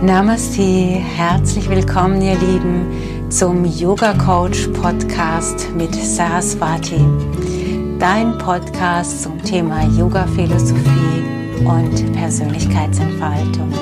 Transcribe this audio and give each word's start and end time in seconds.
Namaste, 0.00 0.62
herzlich 0.62 1.68
willkommen, 1.68 2.22
ihr 2.22 2.38
Lieben, 2.38 3.30
zum 3.32 3.64
Yoga 3.64 4.14
Coach 4.14 4.68
Podcast 4.68 5.74
mit 5.74 5.92
Saraswati. 5.92 7.00
Dein 7.98 8.38
Podcast 8.38 9.24
zum 9.24 9.42
Thema 9.42 9.82
Yoga 9.98 10.24
Philosophie 10.28 11.24
und 11.64 12.12
Persönlichkeitsentfaltung. 12.12 13.72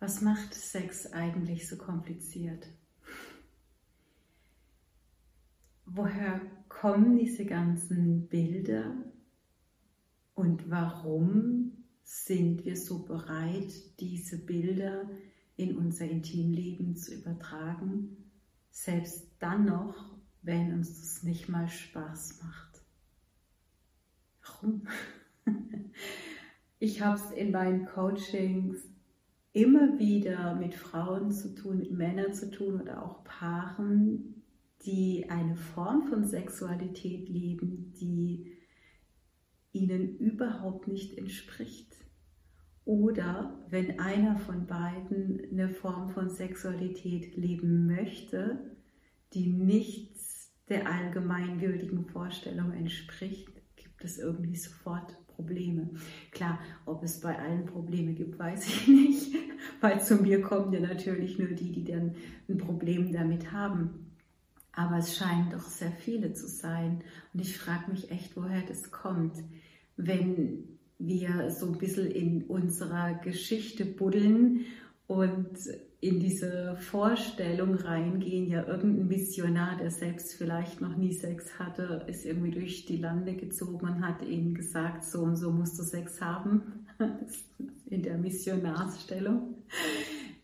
Was 0.00 0.20
macht 0.22 0.52
Sex 0.54 1.12
eigentlich 1.12 1.68
so 1.68 1.76
kompliziert? 1.76 2.66
Woher 5.94 6.40
kommen 6.68 7.16
diese 7.16 7.44
ganzen 7.44 8.28
Bilder 8.28 8.96
und 10.34 10.68
warum 10.68 11.72
sind 12.02 12.64
wir 12.64 12.76
so 12.76 13.04
bereit, 13.04 13.72
diese 14.00 14.38
Bilder 14.38 15.08
in 15.56 15.76
unser 15.76 16.06
Intimleben 16.06 16.96
zu 16.96 17.14
übertragen, 17.14 18.16
selbst 18.70 19.28
dann 19.38 19.66
noch, 19.66 20.18
wenn 20.42 20.74
uns 20.74 21.00
das 21.00 21.22
nicht 21.22 21.48
mal 21.48 21.68
Spaß 21.68 22.42
macht. 22.42 22.82
Warum? 24.42 24.86
Ich 26.80 27.00
habe 27.00 27.16
es 27.16 27.30
in 27.30 27.50
meinen 27.50 27.86
Coachings 27.86 28.76
immer 29.52 29.98
wieder 29.98 30.54
mit 30.54 30.74
Frauen 30.74 31.32
zu 31.32 31.54
tun, 31.54 31.78
mit 31.78 31.92
Männern 31.92 32.34
zu 32.34 32.50
tun 32.50 32.78
oder 32.78 33.02
auch 33.02 33.24
Paaren, 33.24 34.33
die 34.84 35.26
eine 35.28 35.56
Form 35.56 36.08
von 36.08 36.24
Sexualität 36.24 37.28
leben, 37.28 37.94
die 38.00 38.52
ihnen 39.72 40.18
überhaupt 40.18 40.88
nicht 40.88 41.18
entspricht. 41.18 41.94
Oder 42.84 43.64
wenn 43.70 43.98
einer 43.98 44.36
von 44.36 44.66
beiden 44.66 45.40
eine 45.50 45.70
Form 45.70 46.10
von 46.10 46.28
Sexualität 46.28 47.36
leben 47.36 47.86
möchte, 47.86 48.76
die 49.32 49.46
nichts 49.46 50.52
der 50.68 50.90
allgemeingültigen 50.90 52.04
Vorstellung 52.06 52.72
entspricht, 52.72 53.48
gibt 53.76 54.04
es 54.04 54.18
irgendwie 54.18 54.56
sofort 54.56 55.16
Probleme. 55.28 55.90
Klar, 56.30 56.58
ob 56.86 57.02
es 57.02 57.20
bei 57.20 57.38
allen 57.38 57.66
Probleme 57.66 58.12
gibt, 58.12 58.38
weiß 58.38 58.66
ich 58.66 58.88
nicht, 58.88 59.34
weil 59.80 60.00
zu 60.00 60.16
mir 60.16 60.40
kommen 60.40 60.72
ja 60.72 60.80
natürlich 60.80 61.38
nur 61.38 61.48
die, 61.48 61.72
die 61.72 61.84
dann 61.84 62.14
ein 62.48 62.58
Problem 62.58 63.12
damit 63.12 63.50
haben. 63.52 64.03
Aber 64.76 64.98
es 64.98 65.16
scheinen 65.16 65.50
doch 65.50 65.68
sehr 65.68 65.92
viele 65.92 66.32
zu 66.32 66.48
sein. 66.48 67.02
Und 67.32 67.40
ich 67.40 67.56
frage 67.56 67.90
mich 67.90 68.10
echt, 68.10 68.36
woher 68.36 68.62
das 68.62 68.90
kommt. 68.90 69.36
Wenn 69.96 70.78
wir 70.98 71.50
so 71.50 71.66
ein 71.66 71.78
bisschen 71.78 72.10
in 72.10 72.44
unserer 72.44 73.14
Geschichte 73.14 73.84
buddeln 73.84 74.66
und 75.06 75.58
in 76.00 76.20
diese 76.20 76.76
Vorstellung 76.76 77.74
reingehen, 77.74 78.48
ja, 78.48 78.66
irgendein 78.66 79.08
Missionar, 79.08 79.76
der 79.78 79.90
selbst 79.90 80.34
vielleicht 80.34 80.80
noch 80.80 80.96
nie 80.96 81.12
Sex 81.12 81.58
hatte, 81.58 82.04
ist 82.08 82.26
irgendwie 82.26 82.50
durch 82.50 82.84
die 82.84 82.98
Lande 82.98 83.34
gezogen 83.34 83.86
und 83.86 84.06
hat 84.06 84.22
ihnen 84.22 84.54
gesagt, 84.54 85.04
so 85.04 85.22
und 85.22 85.36
so 85.36 85.50
musst 85.50 85.78
du 85.78 85.82
Sex 85.82 86.20
haben. 86.20 86.86
in 87.86 88.02
der 88.02 88.18
Missionarsstellung 88.18 89.54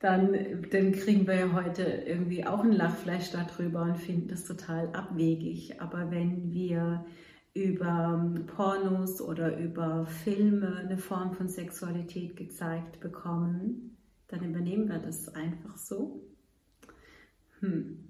dann, 0.01 0.33
dann 0.70 0.93
kriegen 0.93 1.27
wir 1.27 1.34
ja 1.34 1.53
heute 1.53 1.83
irgendwie 1.83 2.47
auch 2.47 2.65
ein 2.65 2.73
Lachfleisch 2.73 3.31
darüber 3.31 3.83
und 3.83 3.98
finden 3.98 4.29
das 4.29 4.47
total 4.47 4.89
abwegig. 4.95 5.81
Aber 5.81 6.11
wenn 6.11 6.51
wir 6.53 7.05
über 7.53 8.34
Pornos 8.47 9.20
oder 9.20 9.59
über 9.59 10.07
Filme 10.07 10.77
eine 10.77 10.97
Form 10.97 11.35
von 11.35 11.48
Sexualität 11.48 12.35
gezeigt 12.36 13.01
bekommen, 13.01 13.98
dann 14.29 14.42
übernehmen 14.42 14.89
wir 14.89 15.01
das 15.01 15.29
einfach 15.35 15.77
so. 15.77 16.23
Hm. 17.61 18.08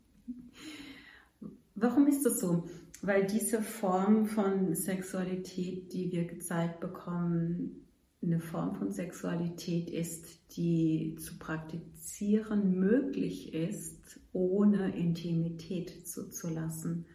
Warum 1.74 2.06
ist 2.06 2.24
das 2.24 2.40
so? 2.40 2.66
Weil 3.02 3.26
diese 3.26 3.60
Form 3.60 4.24
von 4.26 4.74
Sexualität, 4.74 5.92
die 5.92 6.10
wir 6.10 6.24
gezeigt 6.24 6.80
bekommen, 6.80 7.87
eine 8.22 8.40
Form 8.40 8.74
von 8.74 8.90
Sexualität 8.90 9.90
ist, 9.90 10.56
die 10.56 11.16
zu 11.20 11.38
praktizieren 11.38 12.78
möglich 12.78 13.54
ist, 13.54 14.20
ohne 14.32 14.96
Intimität 14.96 16.06
zuzulassen. 16.08 17.06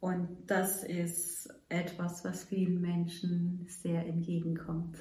Und 0.00 0.28
das 0.46 0.84
ist 0.84 1.48
etwas, 1.68 2.24
was 2.24 2.44
vielen 2.44 2.80
Menschen 2.80 3.66
sehr 3.68 4.06
entgegenkommt. 4.06 4.96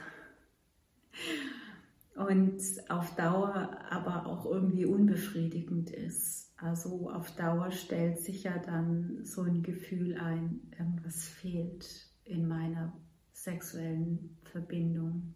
Und 2.15 2.61
auf 2.89 3.15
Dauer 3.15 3.77
aber 3.89 4.25
auch 4.25 4.45
irgendwie 4.45 4.85
unbefriedigend 4.85 5.91
ist. 5.91 6.51
Also 6.57 7.11
auf 7.11 7.35
Dauer 7.35 7.71
stellt 7.71 8.19
sich 8.19 8.43
ja 8.43 8.57
dann 8.57 9.23
so 9.23 9.43
ein 9.43 9.61
Gefühl 9.61 10.17
ein, 10.17 10.61
irgendwas 10.77 11.27
fehlt 11.27 11.85
in 12.25 12.47
meiner 12.47 12.91
sexuellen 13.33 14.37
Verbindung. 14.45 15.35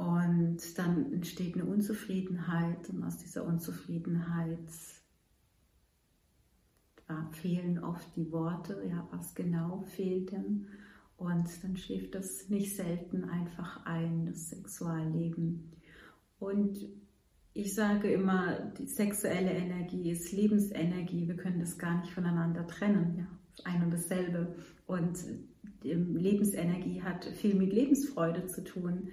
Und 0.00 0.78
dann 0.78 1.12
entsteht 1.12 1.56
eine 1.56 1.66
Unzufriedenheit 1.66 2.88
und 2.88 3.04
aus 3.04 3.18
dieser 3.18 3.44
Unzufriedenheit 3.44 4.66
ja, 7.06 7.28
fehlen 7.32 7.84
oft 7.84 8.16
die 8.16 8.32
Worte, 8.32 8.82
ja, 8.88 9.06
was 9.10 9.34
genau 9.34 9.82
fehlt 9.82 10.32
denn? 10.32 10.68
Und 11.18 11.50
dann 11.62 11.76
schläft 11.76 12.14
das 12.14 12.48
nicht 12.48 12.74
selten 12.76 13.24
einfach 13.24 13.84
ein, 13.84 14.24
das 14.24 14.48
Sexualleben. 14.48 15.70
Und 16.38 16.78
ich 17.52 17.74
sage 17.74 18.10
immer, 18.10 18.72
die 18.78 18.86
sexuelle 18.86 19.52
Energie 19.52 20.12
ist 20.12 20.32
Lebensenergie. 20.32 21.28
Wir 21.28 21.36
können 21.36 21.60
das 21.60 21.76
gar 21.76 22.00
nicht 22.00 22.14
voneinander 22.14 22.66
trennen. 22.66 23.18
Ja, 23.18 23.70
ein 23.70 23.82
und 23.82 23.92
dasselbe. 23.92 24.56
Und 24.86 25.18
Lebensenergie 25.82 27.02
hat 27.02 27.26
viel 27.26 27.54
mit 27.54 27.74
Lebensfreude 27.74 28.46
zu 28.46 28.64
tun. 28.64 29.10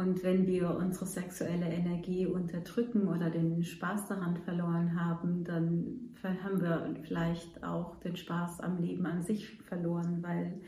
Und 0.00 0.24
wenn 0.24 0.46
wir 0.46 0.70
unsere 0.76 1.04
sexuelle 1.04 1.66
Energie 1.66 2.24
unterdrücken 2.24 3.06
oder 3.06 3.28
den 3.28 3.62
Spaß 3.62 4.08
daran 4.08 4.38
verloren 4.38 4.98
haben, 4.98 5.44
dann 5.44 6.14
haben 6.42 6.62
wir 6.62 6.94
vielleicht 7.02 7.62
auch 7.62 7.96
den 7.96 8.16
Spaß 8.16 8.60
am 8.60 8.80
Leben 8.80 9.04
an 9.04 9.22
sich 9.22 9.58
verloren, 9.68 10.22
weil 10.22 10.58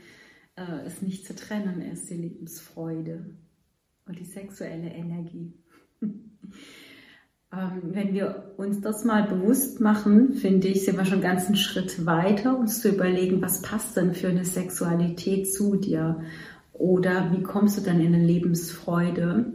äh, 0.55 0.85
es 0.85 1.01
nicht 1.01 1.25
zu 1.25 1.35
trennen 1.35 1.81
ist, 1.81 2.11
die 2.11 2.17
Lebensfreude 2.17 3.25
und 4.05 4.19
die 4.19 4.25
sexuelle 4.25 4.93
Energie. 4.93 5.55
ähm, 6.01 6.21
wenn 7.85 8.13
wir 8.13 8.53
uns 8.57 8.81
das 8.81 9.03
mal 9.03 9.23
bewusst 9.23 9.81
machen, 9.81 10.33
finde 10.33 10.67
ich, 10.67 10.85
sind 10.85 10.95
wir 10.95 11.05
schon 11.05 11.23
einen 11.23 11.55
Schritt 11.55 12.05
weiter, 12.05 12.59
uns 12.59 12.81
zu 12.81 12.89
überlegen, 12.89 13.41
was 13.41 13.63
passt 13.63 13.97
denn 13.97 14.13
für 14.13 14.27
eine 14.27 14.45
Sexualität 14.45 15.51
zu 15.51 15.75
dir 15.75 16.21
oder 16.83 17.31
wie 17.31 17.41
kommst 17.41 17.77
du 17.77 17.81
dann 17.81 18.01
in 18.01 18.13
eine 18.13 18.25
Lebensfreude 18.25 19.45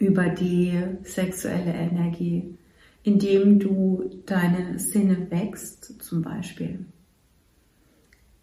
über 0.00 0.28
die 0.30 0.72
sexuelle 1.04 1.72
Energie? 1.72 2.58
Indem 3.04 3.60
du 3.60 4.10
deine 4.26 4.80
Sinne 4.80 5.30
wächst, 5.30 6.02
zum 6.02 6.22
Beispiel. 6.22 6.86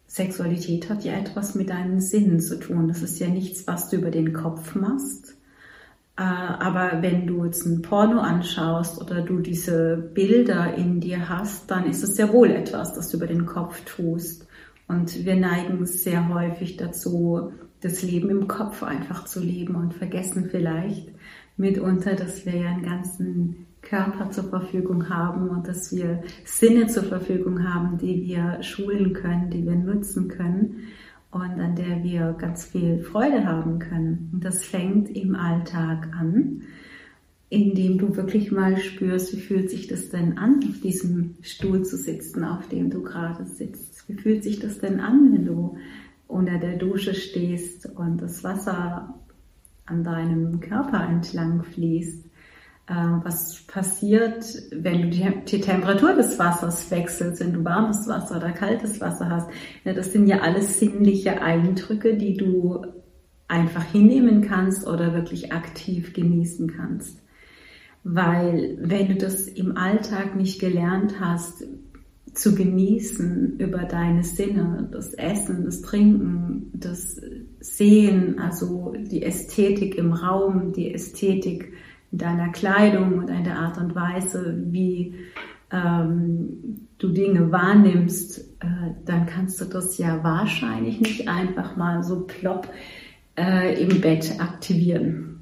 Sexualität 0.08 0.90
hat 0.90 1.04
ja 1.04 1.18
etwas 1.18 1.54
mit 1.56 1.70
deinen 1.70 2.00
Sinnen 2.00 2.40
zu 2.40 2.58
tun. 2.62 2.88
Das 2.88 3.02
ist 3.04 3.20
ja 3.20 3.28
nichts, 3.28 3.68
was 3.68 3.90
du 3.90 3.98
über 3.98 4.10
den 4.10 4.32
Kopf 4.32 4.74
machst. 4.74 5.36
Äh, 6.16 6.22
aber 6.22 7.02
wenn 7.02 7.28
du 7.28 7.44
jetzt 7.44 7.66
ein 7.66 7.82
Porno 7.82 8.22
anschaust 8.22 9.02
oder 9.02 9.22
du 9.22 9.40
diese 9.40 9.98
Bilder 9.98 10.76
in 10.76 11.02
dir 11.02 11.28
hast, 11.28 11.70
dann 11.70 11.90
ist 11.90 12.04
es 12.04 12.16
sehr 12.16 12.32
wohl 12.32 12.52
etwas, 12.52 12.94
das 12.94 13.10
du 13.10 13.18
über 13.18 13.28
den 13.28 13.46
Kopf 13.46 13.84
tust. 13.84 14.48
Und 14.88 15.26
wir 15.26 15.36
neigen 15.36 15.86
sehr 15.86 16.30
häufig 16.30 16.78
dazu, 16.78 17.52
das 17.84 18.02
Leben 18.02 18.30
im 18.30 18.48
Kopf 18.48 18.82
einfach 18.82 19.26
zu 19.26 19.42
leben 19.42 19.76
und 19.76 19.94
vergessen 19.94 20.48
vielleicht 20.50 21.10
mitunter, 21.58 22.16
dass 22.16 22.46
wir 22.46 22.56
ja 22.56 22.70
einen 22.70 22.84
ganzen 22.84 23.68
Körper 23.82 24.32
zur 24.32 24.46
Verfügung 24.46 25.10
haben 25.10 25.50
und 25.50 25.68
dass 25.68 25.94
wir 25.94 26.24
Sinne 26.46 26.88
zur 26.88 27.04
Verfügung 27.04 27.68
haben, 27.68 27.98
die 27.98 28.24
wir 28.24 28.64
schulen 28.64 29.14
können, 29.14 29.50
die 29.50 29.66
wir 29.66 29.76
nutzen 29.76 30.30
können 30.30 30.88
und 31.32 31.60
an 31.60 31.76
der 31.76 32.04
wir 32.04 32.36
ganz 32.38 32.66
viel 32.66 33.00
Freude 33.00 33.46
haben 33.46 33.80
können. 33.80 34.30
Und 34.32 34.46
das 34.46 34.64
fängt 34.64 35.10
im 35.10 35.36
Alltag 35.36 36.08
an, 36.18 36.62
indem 37.50 37.98
du 37.98 38.16
wirklich 38.16 38.52
mal 38.52 38.78
spürst, 38.78 39.36
wie 39.36 39.42
fühlt 39.42 39.70
sich 39.70 39.88
das 39.88 40.10
denn 40.10 40.38
an, 40.38 40.60
auf 40.70 40.80
diesem 40.80 41.36
Stuhl 41.42 41.84
zu 41.84 41.98
sitzen, 41.98 42.46
auf 42.46 42.68
dem 42.70 42.90
du 42.90 43.04
gerade 43.04 43.46
sitzt. 43.46 44.08
Wie 44.08 44.16
fühlt 44.16 44.44
sich 44.44 44.60
das 44.60 44.80
denn 44.80 45.00
an, 45.00 45.34
wenn 45.34 45.46
du 45.46 45.78
unter 46.34 46.58
der 46.58 46.78
Dusche 46.78 47.14
stehst 47.14 47.86
und 47.86 48.22
das 48.22 48.44
Wasser 48.44 49.14
an 49.86 50.04
deinem 50.04 50.60
Körper 50.60 51.08
entlang 51.08 51.64
fließt. 51.64 52.26
Ähm, 52.90 53.22
was 53.24 53.62
passiert, 53.68 54.44
wenn 54.72 55.04
du 55.04 55.10
die, 55.10 55.62
Temperatur 55.62 56.16
des 56.16 56.38
Wassers 56.38 56.92
wechselst, 56.92 57.40
wenn 57.40 57.54
du 57.54 57.64
warmes 57.64 58.08
Wasser 58.08 58.38
oder 58.38 58.52
kaltes 58.52 59.00
Wasser 59.00 59.30
hast. 59.30 59.50
Das 59.86 60.12
sind 60.12 60.28
ja 60.28 60.42
alles 60.42 60.80
sinnliche 60.80 61.42
Eindrücke, 61.42 62.18
die 62.18 62.36
du 62.36 62.86
einfach 63.48 63.84
hinnehmen 63.84 64.42
kannst 64.42 64.86
oder 64.86 65.14
wirklich 65.14 65.54
aktiv 65.54 66.14
genießen 66.14 66.76
kannst. 66.76 67.20
Weil 68.04 68.78
wenn 68.82 69.08
du 69.08 69.16
das 69.16 69.48
im 69.48 69.78
Alltag 69.78 70.36
nicht 70.36 70.60
gelernt 70.60 71.22
hast, 71.22 71.64
zu 72.34 72.56
genießen 72.56 73.58
über 73.60 73.84
deine 73.84 74.24
Sinne, 74.24 74.90
das 74.92 75.14
Essen, 75.14 75.66
das 75.66 75.82
Trinken, 75.82 76.72
das 76.74 77.22
Sehen, 77.60 78.40
also 78.40 78.94
die 78.98 79.24
Ästhetik 79.24 79.96
im 79.98 80.14
Raum, 80.14 80.74
die 80.74 80.94
Ästhetik 80.94 81.74
in 82.12 82.18
deiner 82.18 82.50
Kleidung 82.50 83.20
und 83.20 83.30
in 83.30 83.44
der 83.44 83.60
Art 83.60 83.78
und 83.78 83.96
Weise, 83.96 84.64
wie 84.68 85.16
ähm, 85.72 86.88
du 86.98 87.10
Dinge 87.10 87.52
wahrnimmst, 87.52 88.40
äh, 88.60 88.92
dann 89.06 89.26
kannst 89.26 89.60
du 89.62 89.66
das 89.66 89.98
ja 89.98 90.24
wahrscheinlich 90.24 91.02
nicht 91.02 91.28
einfach 91.28 91.76
mal 91.76 92.04
so 92.04 92.22
plopp 92.22 92.68
äh, 93.38 93.82
im 93.82 94.02
Bett 94.02 94.40
aktivieren. 94.40 95.33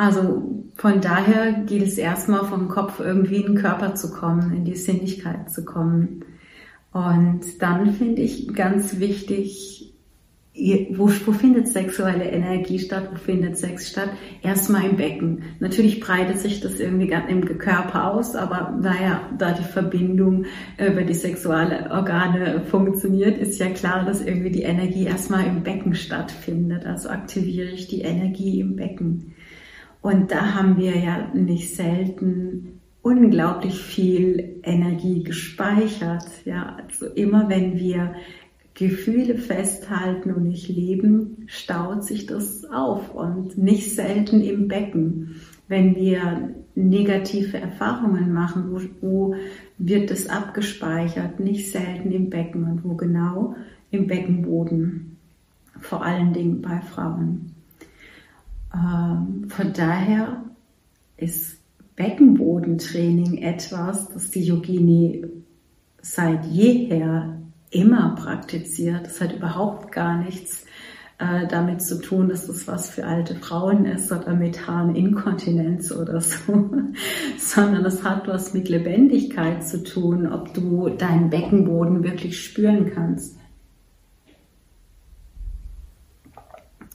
Also 0.00 0.64
von 0.76 1.02
daher 1.02 1.52
geht 1.66 1.82
es 1.82 1.98
erstmal 1.98 2.46
vom 2.46 2.68
Kopf 2.68 3.00
irgendwie 3.00 3.42
in 3.42 3.52
den 3.52 3.54
Körper 3.56 3.94
zu 3.94 4.10
kommen, 4.10 4.50
in 4.56 4.64
die 4.64 4.74
Sinnlichkeit 4.74 5.50
zu 5.50 5.62
kommen. 5.62 6.24
Und 6.90 7.42
dann 7.60 7.92
finde 7.92 8.22
ich 8.22 8.54
ganz 8.54 8.98
wichtig, 8.98 9.92
wo, 10.54 11.10
wo 11.26 11.32
findet 11.32 11.68
sexuelle 11.68 12.24
Energie 12.24 12.78
statt, 12.78 13.10
wo 13.12 13.16
findet 13.16 13.58
Sex 13.58 13.90
statt? 13.90 14.08
Erstmal 14.42 14.86
im 14.86 14.96
Becken. 14.96 15.42
Natürlich 15.58 16.00
breitet 16.00 16.38
sich 16.38 16.60
das 16.60 16.80
irgendwie 16.80 17.12
im 17.28 17.58
Körper 17.58 18.10
aus, 18.10 18.34
aber 18.34 18.74
naja, 18.80 19.28
da 19.36 19.52
die 19.52 19.64
Verbindung 19.64 20.46
über 20.78 21.02
die 21.02 21.12
sexuelle 21.12 21.90
Organe 21.90 22.62
funktioniert, 22.70 23.36
ist 23.36 23.60
ja 23.60 23.68
klar, 23.68 24.06
dass 24.06 24.22
irgendwie 24.22 24.50
die 24.50 24.62
Energie 24.62 25.04
erstmal 25.04 25.44
im 25.44 25.62
Becken 25.62 25.94
stattfindet. 25.94 26.86
Also 26.86 27.10
aktiviere 27.10 27.68
ich 27.68 27.88
die 27.88 28.00
Energie 28.00 28.60
im 28.60 28.76
Becken. 28.76 29.34
Und 30.02 30.30
da 30.30 30.54
haben 30.54 30.76
wir 30.78 30.96
ja 30.96 31.28
nicht 31.34 31.74
selten 31.74 32.80
unglaublich 33.02 33.80
viel 33.80 34.60
Energie 34.62 35.22
gespeichert. 35.22 36.26
Ja, 36.44 36.76
also 36.82 37.06
immer 37.06 37.48
wenn 37.48 37.78
wir 37.78 38.14
Gefühle 38.74 39.36
festhalten 39.36 40.32
und 40.32 40.48
nicht 40.48 40.68
leben, 40.68 41.44
staut 41.46 42.04
sich 42.04 42.26
das 42.26 42.64
auf 42.64 43.14
und 43.14 43.58
nicht 43.58 43.94
selten 43.94 44.40
im 44.40 44.68
Becken. 44.68 45.36
Wenn 45.68 45.94
wir 45.96 46.54
negative 46.74 47.58
Erfahrungen 47.58 48.32
machen, 48.32 48.70
wo, 48.70 48.80
wo 49.00 49.34
wird 49.78 50.10
das 50.10 50.28
abgespeichert? 50.28 51.40
Nicht 51.40 51.70
selten 51.70 52.10
im 52.10 52.30
Becken 52.30 52.64
und 52.64 52.84
wo 52.84 52.94
genau? 52.94 53.54
Im 53.90 54.06
Beckenboden. 54.06 55.16
Vor 55.80 56.04
allen 56.04 56.32
Dingen 56.32 56.62
bei 56.62 56.80
Frauen. 56.80 57.52
Ähm, 58.74 59.48
von 59.48 59.72
daher 59.72 60.44
ist 61.16 61.58
Beckenbodentraining 61.96 63.38
etwas, 63.38 64.08
das 64.08 64.30
die 64.30 64.44
Yogini 64.44 65.24
seit 66.00 66.46
jeher 66.46 67.38
immer 67.70 68.14
praktiziert. 68.14 69.06
Das 69.06 69.20
hat 69.20 69.34
überhaupt 69.34 69.92
gar 69.92 70.22
nichts 70.22 70.64
äh, 71.20 71.46
damit 71.46 71.82
zu 71.82 72.00
tun, 72.00 72.30
dass 72.30 72.46
das 72.46 72.66
was 72.66 72.88
für 72.88 73.04
alte 73.04 73.34
Frauen 73.34 73.84
ist 73.84 74.10
oder 74.10 74.34
mit 74.34 74.66
Harninkontinenz 74.66 75.92
oder 75.92 76.20
so, 76.20 76.70
sondern 77.38 77.84
es 77.84 78.02
hat 78.02 78.26
was 78.26 78.54
mit 78.54 78.68
Lebendigkeit 78.70 79.66
zu 79.68 79.84
tun, 79.84 80.26
ob 80.26 80.54
du 80.54 80.88
deinen 80.88 81.28
Beckenboden 81.28 82.02
wirklich 82.02 82.42
spüren 82.42 82.90
kannst. 82.94 83.36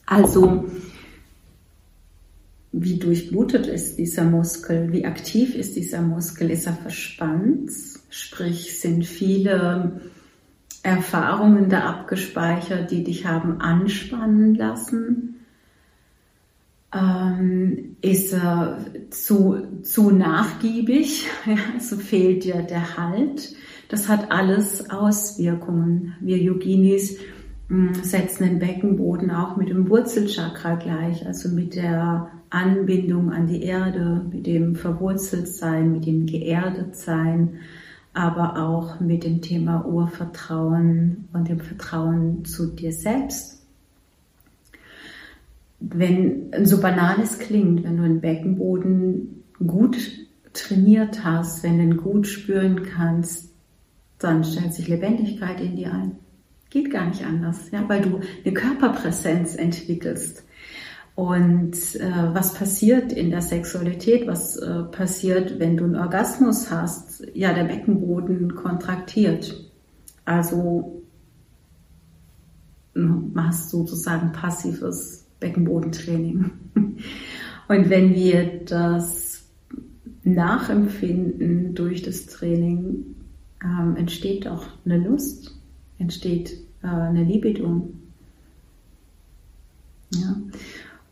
Also, 0.07 0.65
wie 2.77 2.99
durchblutet 2.99 3.67
ist 3.67 3.97
dieser 3.97 4.25
Muskel, 4.25 4.91
wie 4.91 5.05
aktiv 5.05 5.55
ist 5.55 5.77
dieser 5.77 6.01
Muskel, 6.01 6.51
ist 6.51 6.67
er 6.67 6.73
verspannt, 6.73 7.71
sprich 8.09 8.79
sind 8.79 9.05
viele 9.05 10.01
Erfahrungen 10.83 11.69
da 11.69 11.89
abgespeichert, 11.89 12.91
die 12.91 13.05
dich 13.05 13.25
haben 13.25 13.61
anspannen 13.61 14.55
lassen? 14.55 15.35
Ähm, 16.93 17.95
ist 18.01 18.33
er 18.33 18.85
zu, 19.09 19.81
zu 19.81 20.11
nachgiebig? 20.11 21.27
Ja, 21.45 21.55
also 21.73 21.95
fehlt 21.95 22.43
dir 22.43 22.61
der 22.61 22.97
Halt? 22.97 23.55
Das 23.87 24.09
hat 24.09 24.31
alles 24.31 24.89
Auswirkungen. 24.89 26.15
Wir 26.19 26.37
Yoginis 26.37 27.17
setzen 28.03 28.43
den 28.43 28.59
Beckenboden 28.59 29.31
auch 29.31 29.57
mit 29.57 29.69
dem 29.69 29.89
Wurzelchakra 29.89 30.75
gleich, 30.75 31.25
also 31.25 31.49
mit 31.49 31.75
der 31.75 32.29
Anbindung 32.49 33.31
an 33.31 33.47
die 33.47 33.63
Erde, 33.63 34.21
mit 34.31 34.45
dem 34.45 34.75
Verwurzeltsein, 34.75 35.91
mit 35.91 36.05
dem 36.05 36.25
Geerdetsein 36.25 37.59
aber 38.15 38.57
auch 38.65 39.01
mit 39.01 39.25
dem 39.25 39.41
Thema 39.41 39.85
Urvertrauen 39.85 41.27
und 41.33 41.49
dem 41.49 41.59
Vertrauen 41.59 42.45
zu 42.45 42.67
dir 42.67 42.93
selbst. 42.93 43.61
Wenn 45.81 46.49
so 46.63 46.79
banal 46.79 47.19
es 47.21 47.37
klingt, 47.37 47.83
wenn 47.83 47.97
du 47.97 48.03
den 48.03 48.21
Beckenboden 48.21 49.43
gut 49.67 49.97
trainiert 50.53 51.25
hast, 51.25 51.61
wenn 51.61 51.77
du 51.77 51.83
ihn 51.83 51.97
gut 51.97 52.25
spüren 52.25 52.83
kannst, 52.83 53.51
dann 54.17 54.45
stellt 54.45 54.73
sich 54.73 54.87
Lebendigkeit 54.87 55.59
in 55.59 55.75
dir 55.75 55.93
ein. 55.93 56.11
Geht 56.75 56.91
gar 56.91 57.07
nicht 57.07 57.23
anders, 57.23 57.71
ja, 57.71 57.87
weil 57.87 58.01
du 58.01 58.19
eine 58.43 58.53
Körperpräsenz 58.53 59.55
entwickelst. 59.55 60.43
Und 61.15 61.73
äh, 61.95 62.33
was 62.33 62.53
passiert 62.53 63.13
in 63.13 63.29
der 63.29 63.41
Sexualität? 63.41 64.27
Was 64.27 64.57
äh, 64.57 64.83
passiert, 64.83 65.57
wenn 65.57 65.77
du 65.77 65.85
einen 65.85 65.95
Orgasmus 65.95 66.69
hast? 66.69 67.25
Ja, 67.33 67.53
der 67.53 67.63
Beckenboden 67.63 68.55
kontraktiert. 68.55 69.71
Also 70.25 71.01
machst 72.93 73.69
sozusagen 73.69 74.33
passives 74.33 75.25
Beckenbodentraining. 75.39 76.51
Und 77.69 77.89
wenn 77.89 78.13
wir 78.13 78.65
das 78.65 79.45
nachempfinden 80.25 81.73
durch 81.73 82.01
das 82.01 82.25
Training, 82.25 83.15
ähm, 83.63 83.95
entsteht 83.95 84.45
auch 84.45 84.65
eine 84.83 84.97
Lust, 84.97 85.57
entsteht 85.99 86.64
äh, 86.85 86.87
eine 86.87 87.23
Libido. 87.23 87.89
Ja. 90.13 90.35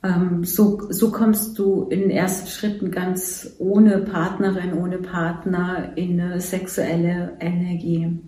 Ähm, 0.03 0.44
so, 0.44 0.92
so 0.92 1.12
kommst 1.12 1.58
du 1.58 1.84
in 1.84 2.10
ersten 2.10 2.48
Schritten 2.48 2.92
ganz 2.92 3.56
ohne 3.58 4.00
Partnerin, 4.00 4.74
ohne 4.74 4.98
Partner 5.00 5.94
in 5.96 6.20
eine 6.20 6.42
sexuelle 6.42 7.38
Energie. 7.39 8.20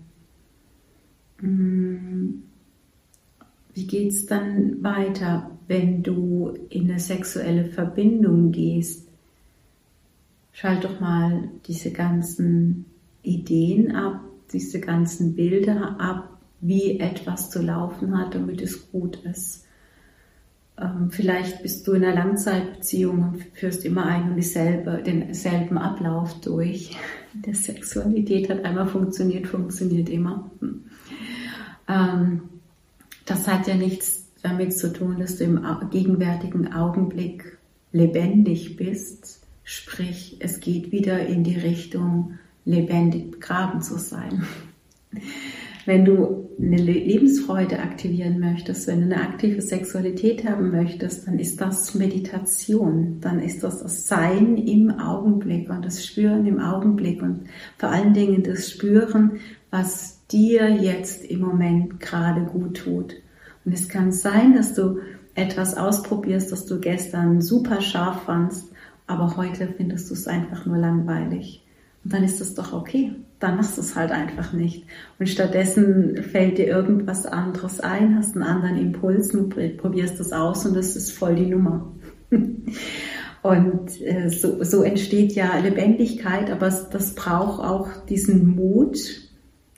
Mm. 1.40 2.42
Wie 3.74 3.86
geht 3.86 4.08
es 4.10 4.24
dann 4.24 4.82
weiter, 4.82 5.50
wenn 5.68 6.02
du 6.02 6.54
in 6.70 6.90
eine 6.90 6.98
sexuelle 6.98 7.66
Verbindung 7.66 8.50
gehst? 8.50 9.06
Schalt 10.52 10.84
doch 10.84 10.98
mal 10.98 11.50
diese 11.66 11.92
ganzen 11.92 12.86
Ideen 13.22 13.94
ab, 13.94 14.22
diese 14.50 14.80
ganzen 14.80 15.34
Bilder 15.34 16.00
ab, 16.00 16.35
wie 16.60 16.98
etwas 17.00 17.50
zu 17.50 17.62
laufen 17.62 18.18
hat, 18.18 18.34
damit 18.34 18.60
es 18.62 18.90
gut 18.90 19.16
ist. 19.24 19.66
Ähm, 20.78 21.10
vielleicht 21.10 21.62
bist 21.62 21.86
du 21.86 21.92
in 21.92 22.04
einer 22.04 22.14
Langzeitbeziehung 22.14 23.22
und 23.22 23.44
führst 23.54 23.84
immer 23.84 24.04
ein 24.04 24.30
und 24.30 24.36
dieselbe, 24.36 25.02
denselben 25.02 25.78
Ablauf 25.78 26.40
durch. 26.40 26.96
Der 27.32 27.54
Sexualität 27.54 28.50
hat 28.50 28.64
einmal 28.64 28.86
funktioniert, 28.86 29.46
funktioniert 29.46 30.08
immer. 30.08 30.50
Hm. 30.60 30.84
Ähm, 31.88 32.42
das 33.24 33.48
hat 33.48 33.66
ja 33.66 33.74
nichts 33.74 34.26
damit 34.42 34.76
zu 34.76 34.92
tun, 34.92 35.18
dass 35.18 35.38
du 35.38 35.44
im 35.44 35.60
gegenwärtigen 35.90 36.72
Augenblick 36.72 37.58
lebendig 37.92 38.76
bist. 38.76 39.40
Sprich, 39.64 40.36
es 40.40 40.60
geht 40.60 40.92
wieder 40.92 41.26
in 41.26 41.42
die 41.42 41.58
Richtung, 41.58 42.38
lebendig 42.64 43.32
begraben 43.32 43.82
zu 43.82 43.98
sein. 43.98 44.46
Wenn 45.86 46.04
du 46.04 46.50
eine 46.58 46.76
Lebensfreude 46.76 47.78
aktivieren 47.78 48.38
möchtest, 48.38 48.86
wenn 48.86 49.08
du 49.08 49.14
eine 49.14 49.22
aktive 49.22 49.62
Sexualität 49.62 50.46
haben 50.46 50.70
möchtest, 50.70 51.26
dann 51.26 51.38
ist 51.38 51.60
das 51.60 51.94
Meditation, 51.94 53.18
dann 53.20 53.40
ist 53.40 53.62
das 53.62 53.82
das 53.82 54.06
Sein 54.06 54.56
im 54.56 54.90
Augenblick 54.90 55.70
und 55.70 55.84
das 55.84 56.04
Spüren 56.04 56.44
im 56.46 56.60
Augenblick 56.60 57.22
und 57.22 57.44
vor 57.78 57.90
allen 57.90 58.12
Dingen 58.12 58.42
das 58.42 58.70
Spüren, 58.70 59.38
was 59.70 60.26
dir 60.26 60.68
jetzt 60.68 61.24
im 61.24 61.40
Moment 61.40 62.00
gerade 62.00 62.42
gut 62.42 62.78
tut. 62.78 63.14
Und 63.64 63.72
es 63.72 63.88
kann 63.88 64.12
sein, 64.12 64.54
dass 64.54 64.74
du 64.74 64.98
etwas 65.34 65.76
ausprobierst, 65.76 66.52
das 66.52 66.66
du 66.66 66.80
gestern 66.80 67.40
super 67.40 67.80
scharf 67.80 68.24
fandst 68.24 68.72
aber 69.06 69.36
heute 69.36 69.68
findest 69.68 70.10
du 70.10 70.14
es 70.14 70.26
einfach 70.26 70.66
nur 70.66 70.78
langweilig. 70.78 71.65
Und 72.06 72.12
dann 72.12 72.22
ist 72.22 72.40
es 72.40 72.54
doch 72.54 72.72
okay. 72.72 73.16
Dann 73.40 73.56
machst 73.56 73.76
du 73.76 73.80
es 73.80 73.96
halt 73.96 74.12
einfach 74.12 74.52
nicht. 74.52 74.84
Und 75.18 75.28
stattdessen 75.28 76.22
fällt 76.22 76.56
dir 76.56 76.68
irgendwas 76.68 77.26
anderes 77.26 77.80
ein, 77.80 78.16
hast 78.16 78.36
einen 78.36 78.44
anderen 78.44 78.78
Impuls 78.78 79.34
und 79.34 79.48
probierst 79.76 80.20
das 80.20 80.30
aus 80.30 80.64
und 80.66 80.76
das 80.76 80.94
ist 80.94 81.10
voll 81.10 81.34
die 81.34 81.46
Nummer. 81.46 81.92
Und 83.42 84.00
äh, 84.00 84.28
so, 84.28 84.64
so 84.64 84.82
entsteht 84.82 85.32
ja 85.34 85.56
Lebendigkeit, 85.58 86.50
aber 86.50 86.68
das 86.68 87.14
braucht 87.14 87.64
auch 87.64 87.88
diesen 88.08 88.56
Mut, 88.56 88.98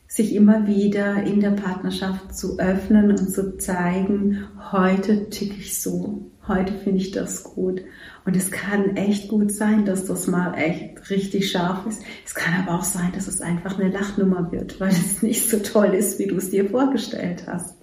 sich 0.07 0.35
immer 0.35 0.67
wieder 0.67 1.23
in 1.25 1.41
der 1.41 1.51
Partnerschaft 1.51 2.35
zu 2.35 2.59
öffnen 2.59 3.11
und 3.11 3.31
zu 3.31 3.59
zeigen, 3.59 4.45
heute 4.73 5.29
ticke 5.29 5.57
ich 5.59 5.79
so, 5.79 6.31
heute 6.49 6.73
finde 6.73 7.01
ich 7.01 7.11
das 7.11 7.45
gut. 7.45 7.83
Und 8.25 8.37
es 8.37 8.51
kann 8.51 8.97
echt 8.97 9.29
gut 9.29 9.53
sein, 9.53 9.85
dass 9.85 10.07
das 10.07 10.27
mal 10.27 10.55
echt 10.55 11.11
richtig 11.11 11.51
scharf 11.51 11.87
ist. 11.87 12.03
Es 12.27 12.35
kann 12.35 12.63
aber 12.63 12.79
auch 12.79 12.85
sein, 12.85 13.13
dass 13.15 13.29
es 13.29 13.41
einfach 13.41 13.79
eine 13.79 13.91
Lachnummer 13.91 14.51
wird, 14.51 14.81
weil 14.81 14.91
es 14.91 15.23
nicht 15.23 15.49
so 15.49 15.59
toll 15.59 15.95
ist, 15.95 16.19
wie 16.19 16.27
du 16.27 16.37
es 16.37 16.51
dir 16.51 16.69
vorgestellt 16.69 17.45
hast. 17.47 17.77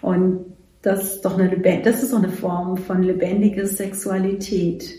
Und 0.00 0.46
das 0.82 1.14
ist 1.14 1.22
doch 1.22 1.38
eine, 1.38 1.58
das 1.82 2.02
ist 2.02 2.12
doch 2.12 2.18
eine 2.18 2.30
Form 2.30 2.76
von 2.76 3.02
lebendiger 3.02 3.66
Sexualität. 3.66 4.94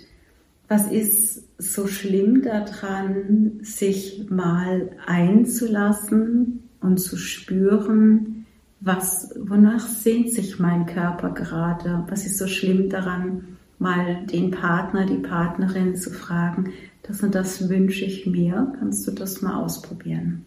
Was 0.68 0.92
ist 0.92 1.44
so 1.58 1.88
schlimm 1.88 2.42
daran, 2.42 3.60
sich 3.62 4.30
mal 4.30 4.92
einzulassen 5.06 6.70
und 6.82 7.00
zu 7.00 7.18
spüren, 7.18 8.39
was, 8.82 9.34
wonach 9.38 9.88
sehnt 9.88 10.32
sich 10.32 10.60
mein 10.60 10.86
Körper 10.86 11.32
gerade? 11.32 12.06
Was 12.08 12.26
ist 12.26 12.38
so 12.38 12.48
schlimm 12.48 12.90
daran, 12.90 13.58
mal 13.78 14.26
den 14.26 14.52
Partner, 14.52 15.06
die 15.06 15.18
Partnerin 15.18 15.96
zu 15.96 16.12
fragen, 16.12 16.74
das 17.04 17.22
und 17.24 17.36
das 17.36 17.70
wünsche 17.70 18.06
ich 18.06 18.26
mir, 18.26 18.74
kannst 18.80 19.08
du 19.08 19.12
das 19.12 19.42
mal 19.42 19.56
ausprobieren? 19.56 20.46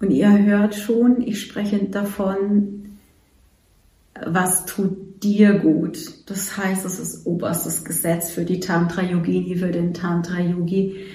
Und 0.00 0.10
ihr 0.10 0.44
hört 0.44 0.74
schon, 0.74 1.22
ich 1.22 1.40
spreche 1.40 1.78
davon, 1.84 2.98
was 4.26 4.66
tut 4.66 5.22
dir 5.22 5.54
gut. 5.54 6.28
Das 6.28 6.56
heißt, 6.56 6.84
es 6.84 6.98
ist 6.98 7.26
oberstes 7.26 7.84
Gesetz 7.84 8.30
für 8.30 8.44
die 8.44 8.60
Tantra-Yogini, 8.60 9.56
für 9.56 9.70
den 9.70 9.94
Tantra-Yogi. 9.94 11.06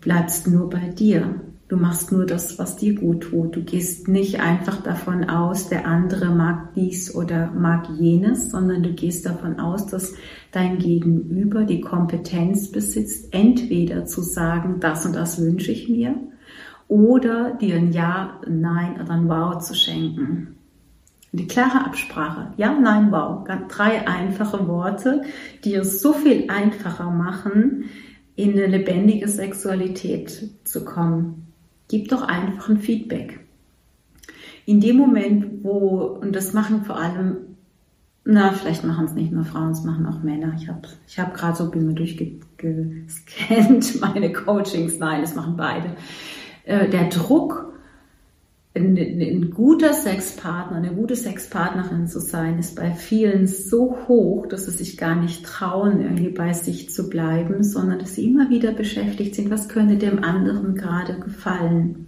Bleibst 0.00 0.46
nur 0.46 0.68
bei 0.68 0.88
dir. 0.88 1.40
Du 1.70 1.76
machst 1.76 2.10
nur 2.10 2.26
das, 2.26 2.58
was 2.58 2.78
dir 2.78 2.96
gut 2.96 3.20
tut. 3.30 3.54
Du 3.54 3.62
gehst 3.62 4.08
nicht 4.08 4.40
einfach 4.40 4.82
davon 4.82 5.30
aus, 5.30 5.68
der 5.68 5.86
andere 5.86 6.34
mag 6.34 6.74
dies 6.74 7.14
oder 7.14 7.52
mag 7.52 7.88
jenes, 7.96 8.50
sondern 8.50 8.82
du 8.82 8.92
gehst 8.92 9.24
davon 9.24 9.60
aus, 9.60 9.86
dass 9.86 10.14
dein 10.50 10.80
Gegenüber 10.80 11.62
die 11.62 11.80
Kompetenz 11.80 12.72
besitzt, 12.72 13.32
entweder 13.32 14.04
zu 14.04 14.20
sagen, 14.20 14.80
das 14.80 15.06
und 15.06 15.14
das 15.14 15.40
wünsche 15.40 15.70
ich 15.70 15.88
mir, 15.88 16.16
oder 16.88 17.54
dir 17.54 17.76
ein 17.76 17.92
Ja, 17.92 18.40
ein 18.44 18.60
Nein 18.60 19.00
oder 19.00 19.12
ein 19.12 19.28
Wow 19.28 19.58
zu 19.58 19.76
schenken. 19.76 20.56
Die 21.30 21.46
klare 21.46 21.84
Absprache. 21.84 22.52
Ja, 22.56 22.76
nein, 22.76 23.12
wow. 23.12 23.46
Drei 23.68 24.08
einfache 24.08 24.66
Worte, 24.66 25.22
die 25.64 25.74
es 25.74 26.02
so 26.02 26.14
viel 26.14 26.50
einfacher 26.50 27.12
machen, 27.12 27.84
in 28.34 28.54
eine 28.54 28.66
lebendige 28.66 29.28
Sexualität 29.28 30.50
zu 30.64 30.84
kommen. 30.84 31.46
Gib 31.90 32.08
doch 32.08 32.22
einfach 32.22 32.68
ein 32.68 32.78
Feedback. 32.78 33.40
In 34.64 34.80
dem 34.80 34.96
Moment, 34.96 35.64
wo, 35.64 36.18
und 36.20 36.36
das 36.36 36.52
machen 36.52 36.84
vor 36.84 36.96
allem, 36.96 37.38
na, 38.24 38.52
vielleicht 38.52 38.84
machen 38.84 39.06
es 39.06 39.14
nicht 39.14 39.32
nur 39.32 39.44
Frauen, 39.44 39.72
es 39.72 39.82
machen 39.82 40.06
auch 40.06 40.22
Männer. 40.22 40.54
Ich 40.56 40.68
habe 40.68 40.82
ich 41.08 41.18
hab 41.18 41.34
gerade 41.34 41.56
so, 41.56 41.68
bin 41.68 41.88
mir 41.88 41.94
durchgescannt, 41.94 44.00
meine 44.00 44.32
Coachings, 44.32 45.00
nein, 45.00 45.22
das 45.22 45.34
machen 45.34 45.56
beide. 45.56 45.96
Äh, 46.64 46.88
der 46.88 47.08
Druck, 47.08 47.69
ein, 48.72 48.96
ein, 48.96 49.50
guter 49.50 49.92
Sexpartner, 49.92 50.76
eine 50.76 50.94
gute 50.94 51.16
Sexpartnerin 51.16 52.06
zu 52.06 52.20
sein, 52.20 52.58
ist 52.58 52.76
bei 52.76 52.92
vielen 52.92 53.48
so 53.48 53.96
hoch, 54.06 54.46
dass 54.46 54.66
sie 54.66 54.70
sich 54.70 54.96
gar 54.96 55.16
nicht 55.16 55.44
trauen, 55.44 56.00
irgendwie 56.00 56.28
bei 56.28 56.52
sich 56.52 56.88
zu 56.90 57.10
bleiben, 57.10 57.64
sondern 57.64 57.98
dass 57.98 58.14
sie 58.14 58.26
immer 58.26 58.48
wieder 58.48 58.72
beschäftigt 58.72 59.34
sind, 59.34 59.50
was 59.50 59.68
könnte 59.68 59.96
dem 59.96 60.22
anderen 60.22 60.76
gerade 60.76 61.18
gefallen. 61.18 62.06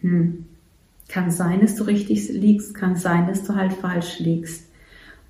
Hm. 0.00 0.46
Kann 1.08 1.30
sein, 1.30 1.60
dass 1.60 1.74
du 1.74 1.84
richtig 1.84 2.28
liegst, 2.28 2.74
kann 2.74 2.96
sein, 2.96 3.26
dass 3.26 3.44
du 3.44 3.54
halt 3.54 3.72
falsch 3.74 4.20
liegst. 4.20 4.68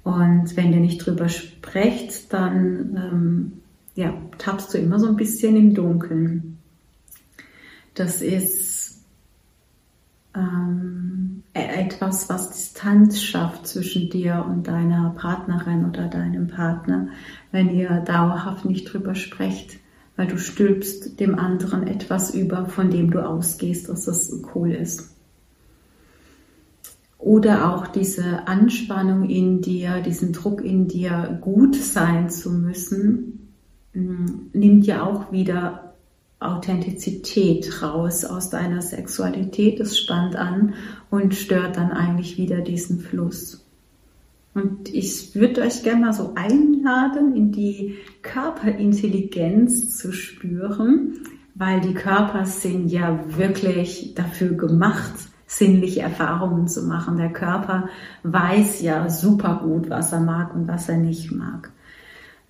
Und 0.04 0.56
wenn 0.56 0.72
ihr 0.72 0.80
nicht 0.80 1.04
drüber 1.04 1.28
sprecht, 1.28 2.32
dann 2.32 2.96
ähm, 2.96 3.52
ja, 3.94 4.14
tappst 4.38 4.72
du 4.72 4.78
immer 4.78 4.98
so 4.98 5.08
ein 5.08 5.16
bisschen 5.16 5.56
im 5.56 5.74
Dunkeln. 5.74 6.57
Das 7.98 8.22
ist 8.22 9.02
ähm, 10.36 11.42
e-, 11.52 11.58
etwas, 11.58 12.28
was 12.28 12.50
Distanz 12.50 13.20
schafft 13.20 13.66
zwischen 13.66 14.08
dir 14.08 14.46
und 14.48 14.68
deiner 14.68 15.10
Partnerin 15.18 15.84
oder 15.84 16.06
deinem 16.06 16.46
Partner, 16.46 17.08
wenn 17.50 17.70
ihr 17.70 18.00
dauerhaft 18.06 18.64
nicht 18.64 18.84
drüber 18.92 19.16
sprecht, 19.16 19.78
weil 20.14 20.28
du 20.28 20.38
stülpst 20.38 21.18
dem 21.18 21.40
anderen 21.40 21.88
etwas 21.88 22.32
über, 22.32 22.66
von 22.66 22.90
dem 22.90 23.10
du 23.10 23.18
ausgehst, 23.18 23.88
dass 23.88 24.04
das 24.04 24.32
cool 24.54 24.70
ist. 24.70 25.14
Oder 27.18 27.74
auch 27.74 27.88
diese 27.88 28.46
Anspannung 28.46 29.28
in 29.28 29.60
dir, 29.60 30.02
diesen 30.02 30.32
Druck 30.32 30.64
in 30.64 30.86
dir, 30.86 31.36
gut 31.40 31.74
sein 31.74 32.30
zu 32.30 32.52
müssen, 32.52 33.50
mm, 33.92 34.50
nimmt 34.52 34.86
ja 34.86 35.02
auch 35.02 35.32
wieder 35.32 35.87
Authentizität 36.40 37.82
raus 37.82 38.24
aus 38.24 38.50
deiner 38.50 38.80
Sexualität. 38.82 39.80
Es 39.80 39.98
spannt 39.98 40.36
an 40.36 40.74
und 41.10 41.34
stört 41.34 41.76
dann 41.76 41.90
eigentlich 41.90 42.38
wieder 42.38 42.60
diesen 42.60 43.00
Fluss. 43.00 43.64
Und 44.54 44.92
ich 44.92 45.34
würde 45.34 45.62
euch 45.62 45.82
gerne 45.82 46.06
mal 46.06 46.12
so 46.12 46.32
einladen, 46.34 47.36
in 47.36 47.52
die 47.52 47.96
Körperintelligenz 48.22 49.96
zu 49.96 50.12
spüren, 50.12 51.20
weil 51.54 51.80
die 51.80 51.94
Körper 51.94 52.46
sind 52.46 52.88
ja 52.88 53.20
wirklich 53.36 54.14
dafür 54.14 54.54
gemacht, 54.54 55.12
sinnliche 55.46 56.00
Erfahrungen 56.00 56.68
zu 56.68 56.84
machen. 56.84 57.16
Der 57.16 57.32
Körper 57.32 57.88
weiß 58.22 58.80
ja 58.82 59.08
super 59.08 59.60
gut, 59.62 59.90
was 59.90 60.12
er 60.12 60.20
mag 60.20 60.54
und 60.54 60.68
was 60.68 60.88
er 60.88 60.98
nicht 60.98 61.32
mag. 61.32 61.72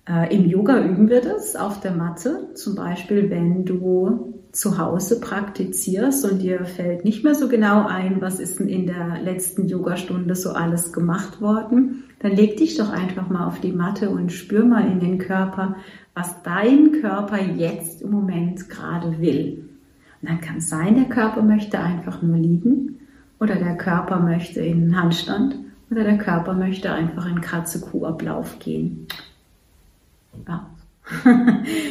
Äh, 0.09 0.35
Im 0.35 0.49
Yoga 0.49 0.83
üben 0.83 1.07
wir 1.09 1.21
das 1.21 1.55
auf 1.55 1.79
der 1.81 1.91
Matte, 1.91 2.49
zum 2.55 2.75
Beispiel 2.75 3.29
wenn 3.29 3.63
du 3.63 4.33
zu 4.51 4.79
Hause 4.79 5.19
praktizierst 5.21 6.29
und 6.29 6.41
dir 6.41 6.65
fällt 6.65 7.05
nicht 7.05 7.23
mehr 7.23 7.35
so 7.35 7.47
genau 7.47 7.85
ein, 7.85 8.19
was 8.19 8.39
ist 8.39 8.59
denn 8.59 8.67
in 8.67 8.87
der 8.87 9.21
letzten 9.23 9.67
Yogastunde 9.67 10.33
so 10.35 10.51
alles 10.51 10.91
gemacht 10.91 11.39
worden, 11.39 12.05
dann 12.19 12.31
leg 12.31 12.57
dich 12.57 12.75
doch 12.75 12.91
einfach 12.91 13.29
mal 13.29 13.45
auf 13.45 13.59
die 13.59 13.71
Matte 13.71 14.09
und 14.09 14.31
spür 14.31 14.65
mal 14.65 14.91
in 14.91 14.99
den 14.99 15.19
Körper, 15.19 15.75
was 16.15 16.41
dein 16.41 16.93
Körper 16.99 17.39
jetzt 17.39 18.01
im 18.01 18.09
Moment 18.09 18.67
gerade 18.67 19.19
will. 19.19 19.69
Und 20.21 20.29
dann 20.29 20.41
kann 20.41 20.57
es 20.57 20.69
sein, 20.69 20.95
der 20.95 21.05
Körper 21.05 21.43
möchte 21.43 21.77
einfach 21.77 22.23
nur 22.23 22.37
liegen 22.37 22.99
oder 23.39 23.55
der 23.55 23.77
Körper 23.77 24.19
möchte 24.19 24.61
in 24.61 24.99
Handstand 24.99 25.55
oder 25.91 26.03
der 26.03 26.17
Körper 26.17 26.55
möchte 26.55 26.91
einfach 26.91 27.29
in 27.29 27.39
Katze-Kuh-Ablauf 27.39 28.57
gehen. 28.57 29.07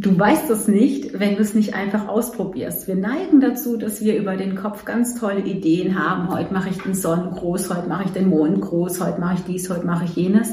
Du 0.00 0.16
weißt 0.16 0.48
es 0.50 0.68
nicht, 0.68 1.18
wenn 1.18 1.34
du 1.34 1.42
es 1.42 1.54
nicht 1.54 1.74
einfach 1.74 2.06
ausprobierst. 2.06 2.86
Wir 2.86 2.94
neigen 2.94 3.40
dazu, 3.40 3.76
dass 3.76 4.00
wir 4.00 4.16
über 4.16 4.36
den 4.36 4.54
Kopf 4.54 4.84
ganz 4.84 5.18
tolle 5.18 5.40
Ideen 5.40 5.98
haben. 5.98 6.28
Heute 6.28 6.54
mache 6.54 6.68
ich 6.68 6.78
den 6.78 6.94
Sonnen 6.94 7.32
groß, 7.32 7.74
heute 7.74 7.88
mache 7.88 8.04
ich 8.04 8.10
den 8.12 8.28
Mond 8.28 8.60
groß, 8.60 9.00
heute 9.00 9.20
mache 9.20 9.34
ich 9.34 9.40
dies, 9.40 9.68
heute 9.70 9.84
mache 9.84 10.04
ich 10.04 10.14
jenes. 10.14 10.52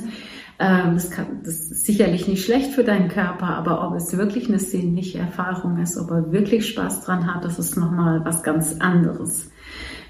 Ähm, 0.58 0.96
das, 0.96 1.12
kann, 1.12 1.42
das 1.44 1.60
ist 1.70 1.86
sicherlich 1.86 2.28
nicht 2.28 2.44
schlecht 2.44 2.72
für 2.72 2.84
deinen 2.84 3.08
Körper, 3.08 3.50
aber 3.50 3.88
ob 3.88 3.96
es 3.96 4.18
wirklich 4.18 4.48
eine 4.48 4.58
sinnliche 4.58 5.20
Erfahrung 5.20 5.78
ist, 5.78 5.96
ob 5.98 6.10
er 6.10 6.32
wirklich 6.32 6.68
Spaß 6.68 7.06
dran 7.06 7.32
hat, 7.32 7.46
das 7.46 7.60
ist 7.60 7.78
nochmal 7.78 8.26
was 8.26 8.42
ganz 8.42 8.78
anderes. 8.80 9.52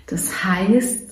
Das 0.05 0.45
heißt, 0.45 1.04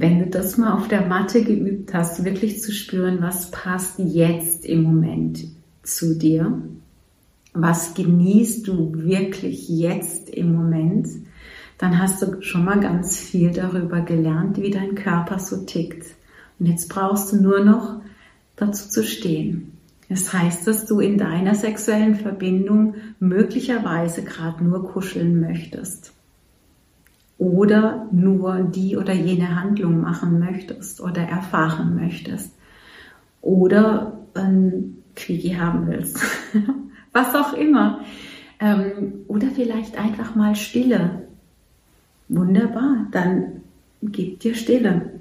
wenn 0.00 0.18
du 0.18 0.26
das 0.26 0.56
mal 0.56 0.72
auf 0.72 0.88
der 0.88 1.06
Matte 1.06 1.42
geübt 1.42 1.94
hast, 1.94 2.24
wirklich 2.24 2.60
zu 2.60 2.72
spüren, 2.72 3.20
was 3.20 3.50
passt 3.50 3.98
jetzt 3.98 4.64
im 4.64 4.82
Moment 4.82 5.44
zu 5.82 6.16
dir, 6.18 6.60
was 7.52 7.94
genießt 7.94 8.66
du 8.66 8.92
wirklich 8.94 9.68
jetzt 9.68 10.30
im 10.30 10.52
Moment, 10.52 11.08
dann 11.78 11.98
hast 11.98 12.22
du 12.22 12.42
schon 12.42 12.64
mal 12.64 12.80
ganz 12.80 13.18
viel 13.18 13.50
darüber 13.50 14.00
gelernt, 14.00 14.60
wie 14.60 14.70
dein 14.70 14.94
Körper 14.94 15.38
so 15.38 15.64
tickt. 15.64 16.06
Und 16.58 16.66
jetzt 16.66 16.88
brauchst 16.88 17.32
du 17.32 17.36
nur 17.36 17.64
noch 17.64 18.00
dazu 18.56 18.88
zu 18.88 19.04
stehen. 19.04 19.72
Das 20.08 20.32
heißt, 20.32 20.66
dass 20.66 20.86
du 20.86 21.00
in 21.00 21.18
deiner 21.18 21.54
sexuellen 21.54 22.14
Verbindung 22.14 22.94
möglicherweise 23.18 24.22
gerade 24.22 24.64
nur 24.64 24.86
kuscheln 24.86 25.40
möchtest. 25.40 26.12
Oder 27.38 28.08
nur 28.12 28.60
die 28.60 28.96
oder 28.96 29.12
jene 29.12 29.60
Handlung 29.60 30.00
machen 30.00 30.38
möchtest 30.38 31.00
oder 31.00 31.22
erfahren 31.22 31.94
möchtest 31.94 32.52
oder 33.42 34.18
ein 34.34 35.02
Quickie 35.14 35.56
haben 35.56 35.86
willst, 35.86 36.18
was 37.12 37.34
auch 37.34 37.52
immer. 37.54 38.00
Ähm, 38.58 39.24
oder 39.28 39.48
vielleicht 39.48 39.98
einfach 39.98 40.34
mal 40.34 40.54
Stille. 40.56 41.26
Wunderbar, 42.28 43.06
dann 43.12 43.62
gib 44.02 44.40
dir 44.40 44.54
Stille. 44.54 45.20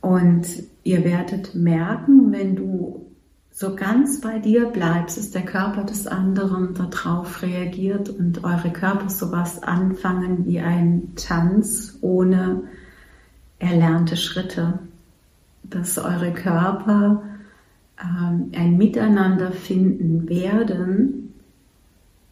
Und 0.00 0.46
ihr 0.84 1.04
werdet 1.04 1.54
merken, 1.54 2.32
wenn 2.32 2.56
du 2.56 3.06
so 3.60 3.76
ganz 3.76 4.22
bei 4.22 4.38
dir 4.38 4.64
bleibst, 4.70 5.18
dass 5.18 5.32
der 5.32 5.42
Körper 5.42 5.84
des 5.84 6.06
anderen 6.06 6.72
darauf 6.72 7.42
reagiert 7.42 8.08
und 8.08 8.42
eure 8.42 8.70
Körper 8.70 9.10
sowas 9.10 9.62
anfangen 9.62 10.46
wie 10.46 10.60
ein 10.60 11.12
Tanz 11.14 11.98
ohne 12.00 12.62
erlernte 13.58 14.16
Schritte, 14.16 14.78
dass 15.62 15.98
eure 15.98 16.32
Körper 16.32 17.22
ähm, 18.02 18.50
ein 18.56 18.78
Miteinander 18.78 19.52
finden 19.52 20.26
werden, 20.26 21.34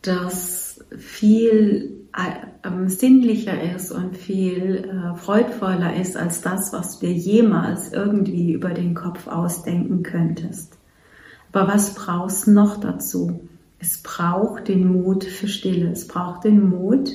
das 0.01 0.83
viel 0.97 2.07
äh, 2.17 2.89
sinnlicher 2.89 3.75
ist 3.75 3.93
und 3.93 4.17
viel 4.17 4.89
äh, 4.89 5.15
freudvoller 5.19 5.95
ist 5.95 6.17
als 6.17 6.41
das, 6.41 6.73
was 6.73 7.01
dir 7.01 7.13
jemals 7.13 7.93
irgendwie 7.93 8.55
über 8.55 8.71
den 8.71 8.95
Kopf 8.95 9.27
ausdenken 9.27 10.03
könntest. 10.03 10.78
Aber 11.53 11.73
was 11.73 11.95
brauchst 11.95 12.47
noch 12.47 12.79
dazu? 12.79 13.41
Es 13.79 14.03
braucht 14.03 14.69
den 14.69 14.87
Mut 14.89 15.25
für 15.25 15.49
Stille. 15.49 15.91
Es 15.91 16.09
braucht 16.09 16.45
den 16.45 16.69
Mut, 16.69 17.11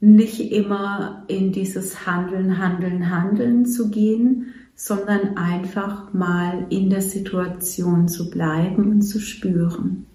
nicht 0.00 0.52
immer 0.52 1.24
in 1.26 1.52
dieses 1.52 2.06
Handeln, 2.06 2.58
Handeln, 2.58 3.10
Handeln 3.10 3.66
zu 3.66 3.90
gehen, 3.90 4.54
sondern 4.74 5.36
einfach 5.36 6.12
mal 6.12 6.66
in 6.68 6.90
der 6.90 7.02
Situation 7.02 8.08
zu 8.08 8.30
bleiben 8.30 8.90
und 8.90 9.02
zu 9.02 9.18
spüren. 9.18 10.06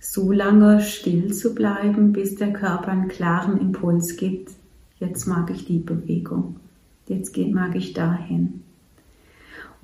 So 0.00 0.32
lange 0.32 0.80
still 0.80 1.32
zu 1.32 1.54
bleiben, 1.54 2.12
bis 2.12 2.34
der 2.34 2.52
Körper 2.52 2.88
einen 2.88 3.08
klaren 3.08 3.58
Impuls 3.58 4.16
gibt. 4.16 4.52
Jetzt 4.98 5.26
mag 5.26 5.50
ich 5.50 5.64
die 5.64 5.78
Bewegung. 5.78 6.56
Jetzt 7.06 7.36
mag 7.36 7.76
ich 7.76 7.92
dahin. 7.92 8.62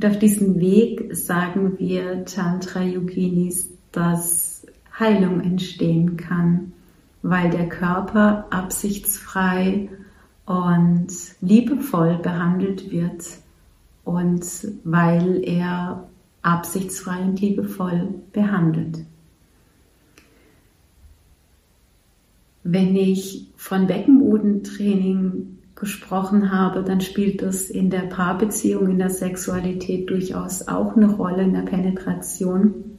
Und 0.02 0.10
auf 0.10 0.18
diesem 0.18 0.58
Weg 0.58 1.14
sagen 1.14 1.78
wir 1.78 2.24
Tantra-Yoginis, 2.24 3.70
dass 3.92 4.66
Heilung 4.98 5.40
entstehen 5.40 6.16
kann, 6.16 6.72
weil 7.22 7.50
der 7.50 7.68
Körper 7.68 8.48
absichtsfrei 8.50 9.88
und 10.44 11.06
liebevoll 11.40 12.18
behandelt 12.18 12.90
wird 12.90 13.24
und 14.02 14.44
weil 14.82 15.40
er 15.44 16.08
absichtsfrei 16.42 17.20
und 17.20 17.40
liebevoll 17.40 18.08
behandelt. 18.32 19.04
Wenn 22.64 22.96
ich 22.96 23.46
von 23.54 23.86
Beckenbodentraining 23.86 25.58
gesprochen 25.82 26.52
habe, 26.52 26.84
dann 26.84 27.00
spielt 27.00 27.42
das 27.42 27.68
in 27.68 27.90
der 27.90 28.02
Paarbeziehung, 28.02 28.88
in 28.88 28.98
der 28.98 29.10
Sexualität 29.10 30.08
durchaus 30.08 30.68
auch 30.68 30.96
eine 30.96 31.10
Rolle 31.10 31.42
in 31.42 31.54
der 31.54 31.62
Penetration, 31.62 32.98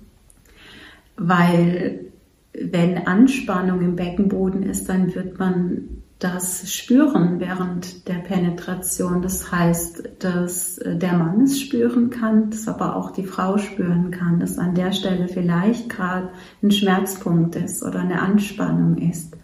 weil 1.16 2.12
wenn 2.54 3.08
Anspannung 3.08 3.80
im 3.80 3.96
Beckenboden 3.96 4.64
ist, 4.64 4.90
dann 4.90 5.16
wird 5.16 5.40
man 5.40 6.02
das 6.20 6.74
spüren 6.74 7.40
während 7.40 8.06
der 8.10 8.16
Penetration. 8.16 9.22
Das 9.22 9.50
heißt, 9.50 10.10
dass 10.20 10.78
der 10.86 11.14
Mann 11.14 11.44
es 11.44 11.62
spüren 11.62 12.10
kann, 12.10 12.50
dass 12.50 12.68
aber 12.68 12.98
auch 12.98 13.12
die 13.12 13.26
Frau 13.26 13.58
spüren 13.58 14.12
kann, 14.12 14.42
dass 14.42 14.58
an 14.58 14.76
der 14.76 14.92
Stelle 14.92 15.30
vielleicht 15.30 15.88
gerade 15.88 16.32
ein 16.62 16.72
Schmerzpunkt 16.72 17.56
ist 17.56 17.82
oder 17.82 18.00
eine 18.00 18.22
Anspannung 18.22 18.98
ist. 18.98 19.38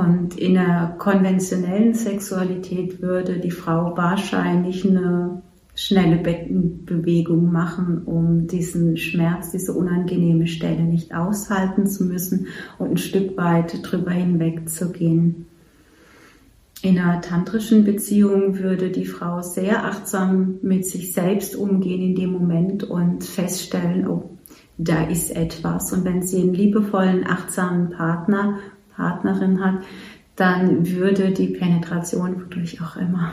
Und 0.00 0.38
in 0.38 0.54
der 0.54 0.94
konventionellen 0.96 1.92
Sexualität 1.92 3.02
würde 3.02 3.38
die 3.38 3.50
Frau 3.50 3.94
wahrscheinlich 3.98 4.88
eine 4.88 5.42
schnelle 5.74 6.16
Beckenbewegung 6.16 7.52
machen, 7.52 8.02
um 8.06 8.46
diesen 8.46 8.96
Schmerz, 8.96 9.50
diese 9.50 9.74
unangenehme 9.74 10.46
Stelle 10.46 10.84
nicht 10.84 11.14
aushalten 11.14 11.86
zu 11.86 12.04
müssen 12.04 12.46
und 12.78 12.92
ein 12.92 12.96
Stück 12.96 13.36
weit 13.36 13.78
drüber 13.82 14.10
hinweg 14.10 14.70
zu 14.70 14.90
gehen. 14.90 15.44
In 16.80 16.98
einer 16.98 17.20
tantrischen 17.20 17.84
Beziehung 17.84 18.58
würde 18.58 18.88
die 18.88 19.04
Frau 19.04 19.42
sehr 19.42 19.84
achtsam 19.84 20.60
mit 20.62 20.86
sich 20.86 21.12
selbst 21.12 21.54
umgehen 21.54 22.00
in 22.00 22.14
dem 22.14 22.32
Moment 22.32 22.84
und 22.84 23.22
feststellen, 23.22 24.08
oh, 24.08 24.30
da 24.78 25.04
ist 25.04 25.36
etwas. 25.36 25.92
Und 25.92 26.06
wenn 26.06 26.22
sie 26.22 26.40
einen 26.40 26.54
liebevollen, 26.54 27.26
achtsamen 27.26 27.90
Partner 27.90 28.56
Partnerin 29.00 29.64
hat, 29.64 29.82
dann 30.36 30.86
würde 30.86 31.32
die 31.32 31.48
Penetration, 31.48 32.42
wodurch 32.42 32.82
auch 32.82 32.96
immer, 32.96 33.32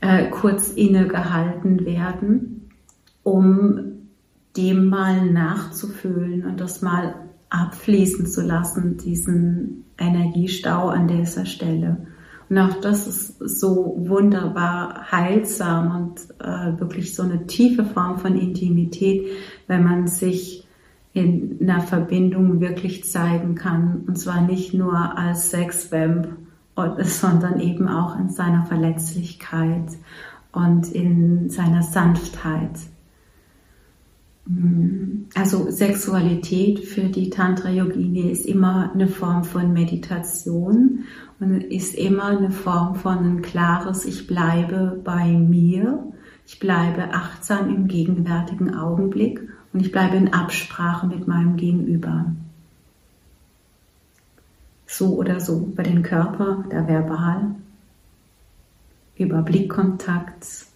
äh, 0.00 0.30
kurz 0.30 0.70
innegehalten 0.70 1.84
werden, 1.84 2.70
um 3.24 3.80
dem 4.56 4.88
mal 4.88 5.26
nachzufühlen 5.26 6.46
und 6.46 6.60
das 6.60 6.82
mal 6.82 7.14
abfließen 7.50 8.26
zu 8.26 8.42
lassen, 8.42 8.96
diesen 8.96 9.84
Energiestau 9.98 10.88
an 10.88 11.08
dieser 11.08 11.46
Stelle. 11.46 12.06
Und 12.48 12.58
auch 12.58 12.80
das 12.80 13.06
ist 13.06 13.38
so 13.38 13.94
wunderbar 13.98 15.10
heilsam 15.10 15.96
und 15.96 16.20
äh, 16.40 16.80
wirklich 16.80 17.14
so 17.14 17.22
eine 17.22 17.46
tiefe 17.46 17.84
Form 17.84 18.18
von 18.18 18.36
Intimität, 18.36 19.26
wenn 19.68 19.84
man 19.84 20.06
sich 20.06 20.66
in 21.12 21.58
einer 21.60 21.80
Verbindung 21.80 22.60
wirklich 22.60 23.04
zeigen 23.04 23.54
kann. 23.54 24.04
Und 24.06 24.16
zwar 24.16 24.42
nicht 24.42 24.74
nur 24.74 25.18
als 25.18 25.50
Sexvamp, 25.50 26.28
sondern 27.02 27.60
eben 27.60 27.88
auch 27.88 28.18
in 28.18 28.28
seiner 28.28 28.64
Verletzlichkeit 28.64 29.90
und 30.52 30.92
in 30.92 31.50
seiner 31.50 31.82
Sanftheit. 31.82 32.78
Mm. 34.46 35.26
Also 35.34 35.70
Sexualität 35.70 36.80
für 36.80 37.04
die 37.04 37.30
Tantra-Yogini 37.30 38.30
ist 38.30 38.46
immer 38.46 38.90
eine 38.92 39.06
Form 39.06 39.44
von 39.44 39.72
Meditation 39.72 41.04
und 41.38 41.62
ist 41.64 41.94
immer 41.94 42.26
eine 42.26 42.50
Form 42.50 42.94
von 42.94 43.18
ein 43.18 43.42
klares 43.42 44.04
Ich 44.04 44.26
bleibe 44.26 45.00
bei 45.04 45.28
mir, 45.32 46.12
ich 46.46 46.58
bleibe 46.58 47.14
achtsam 47.14 47.68
im 47.68 47.86
gegenwärtigen 47.86 48.74
Augenblick 48.74 49.48
und 49.72 49.80
ich 49.80 49.92
bleibe 49.92 50.16
in 50.16 50.32
Absprache 50.32 51.06
mit 51.06 51.28
meinem 51.28 51.56
Gegenüber. 51.56 52.26
So 54.86 55.16
oder 55.16 55.40
so, 55.40 55.68
über 55.72 55.82
den 55.82 56.02
Körper, 56.02 56.64
der 56.70 56.88
verbal, 56.88 57.54
über 59.16 59.42
Blickkontakt. 59.42 60.66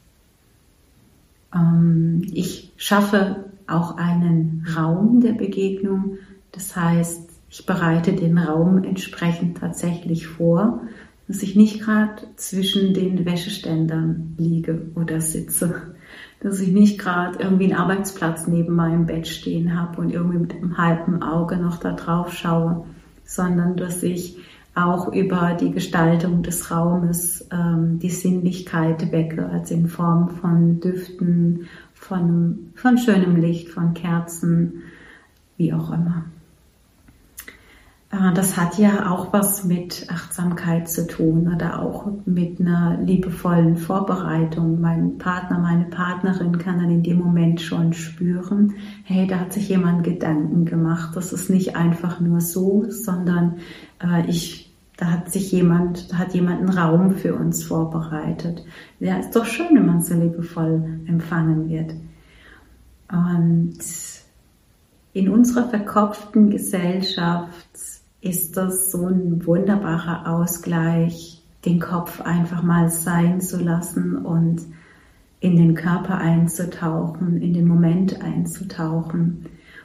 Ähm, 1.53 2.23
ich 2.33 2.73
schaffe 2.77 3.47
auch 3.67 3.97
einen 3.97 4.67
Raum 4.77 5.21
der 5.21 5.33
Begegnung. 5.33 6.19
Das 6.53 6.77
heißt, 6.77 7.29
ich 7.51 7.67
bereite 7.67 8.13
den 8.13 8.39
Raum 8.39 8.85
entsprechend 8.85 9.59
tatsächlich 9.59 10.27
vor, 10.27 10.83
dass 11.27 11.43
ich 11.43 11.57
nicht 11.57 11.81
gerade 11.81 12.23
zwischen 12.37 12.95
den 12.95 13.25
Wäscheständern 13.25 14.35
liege 14.39 14.91
oder 14.95 15.21
sitze 15.21 15.94
dass 16.45 16.61
ich 16.61 16.73
nicht 16.73 16.99
gerade 16.99 17.39
irgendwie 17.39 17.73
einen 17.73 17.81
Arbeitsplatz 17.81 18.47
neben 18.47 18.75
meinem 18.75 19.07
Bett 19.07 19.27
stehen 19.27 19.81
habe 19.81 20.03
und 20.03 20.11
irgendwie 20.11 20.37
mit 20.37 20.53
einem 20.53 20.77
halben 20.77 21.23
Auge 21.23 21.57
noch 21.57 21.79
da 21.79 21.93
drauf 21.93 22.35
schaue, 22.35 22.85
sondern 23.25 23.77
dass 23.77 24.03
ich 24.03 24.37
auch 24.75 25.11
über 25.11 25.57
die 25.59 25.71
Gestaltung 25.71 26.43
des 26.43 26.71
Raumes 26.71 27.49
ähm, 27.51 27.99
die 27.99 28.11
Sinnlichkeit 28.11 29.11
wecke, 29.11 29.49
also 29.49 29.73
in 29.73 29.89
Form 29.89 30.29
von 30.29 30.81
Düften, 30.81 31.67
von, 31.95 32.73
von 32.75 32.99
schönem 32.99 33.37
Licht, 33.37 33.71
von 33.71 33.95
Kerzen, 33.95 34.83
wie 35.57 35.73
auch 35.73 35.93
immer. 35.93 36.27
Äh, 38.15 38.33
das 38.35 38.57
hat 38.57 38.79
ja 38.79 39.11
auch 39.11 39.33
was 39.33 39.65
mit 39.65 40.07
Achtsamkeit 40.09 40.89
zu 40.89 41.07
tun 41.07 41.53
oder 41.55 41.81
auch 41.83 42.07
mit 42.25 42.61
einer 42.61 42.99
liebevollen 43.01 43.77
Vorbereitung. 43.77 44.81
Mein 44.81 45.19
Partner, 45.19 45.59
meine 45.59 45.85
Partnerin 45.85 46.59
kann 46.59 46.79
dann 46.79 46.91
in 46.91 47.03
dem 47.03 47.19
Moment 47.19 47.61
schon 47.61 47.93
spüren, 47.93 48.75
hey, 49.05 49.27
da 49.27 49.41
hat 49.41 49.53
sich 49.53 49.69
jemand 49.69 50.05
Gedanken 50.05 50.65
gemacht. 50.65 51.17
Das 51.17 51.33
ist 51.33 51.51
nicht 51.51 51.77
einfach 51.77 52.21
nur 52.21 52.41
so, 52.41 52.87
sondern 52.89 53.57
äh, 54.03 54.29
ich, 54.29 54.73
da 54.97 55.07
hat 55.07 55.33
sich 55.33 55.51
jemand, 55.51 56.13
da 56.13 56.19
hat 56.19 56.35
jemand 56.35 56.61
einen 56.61 56.71
Raum 56.71 57.15
für 57.17 57.35
uns 57.35 57.65
vorbereitet. 57.65 58.65
Ja, 59.01 59.17
ist 59.17 59.35
doch 59.35 59.45
schön, 59.45 59.75
wenn 59.75 59.87
man 59.87 60.03
so 60.03 60.15
liebevoll 60.15 61.01
empfangen 61.07 61.69
wird. 61.69 61.95
Und 63.11 63.79
in 65.13 65.29
unserer 65.29 65.69
verkopften 65.69 66.51
Gesellschaft 66.51 67.69
ist 68.25 68.57
das 68.57 68.91
so 68.91 69.07
ein 69.07 69.47
wunderbarer 69.47 70.27
Ausgleich, 70.27 71.43
den 71.67 71.79
Kopf 71.79 72.23
einfach 72.23 72.63
mal 72.63 72.89
sein 72.89 73.41
zu 73.41 73.63
lassen 73.63 74.17
und 74.17 74.63
in 75.41 75.57
den 75.57 75.75
Körper 75.75 76.17
einzutauchen, 76.17 77.43
in 77.43 77.53
den 77.53 77.69
Moment 77.69 78.23
einzutauchen. 78.23 79.45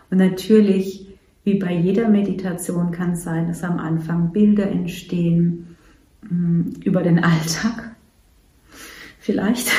Und 0.09 0.17
natürlich, 0.17 1.07
wie 1.43 1.59
bei 1.59 1.73
jeder 1.73 2.07
Meditation, 2.07 2.91
kann 2.91 3.11
es 3.11 3.23
sein, 3.23 3.49
dass 3.49 3.63
am 3.63 3.77
Anfang 3.77 4.31
Bilder 4.31 4.69
entstehen 4.69 5.75
mm, 6.29 6.61
über 6.85 7.03
den 7.03 7.21
Alltag. 7.21 7.95
Vielleicht. 9.19 9.69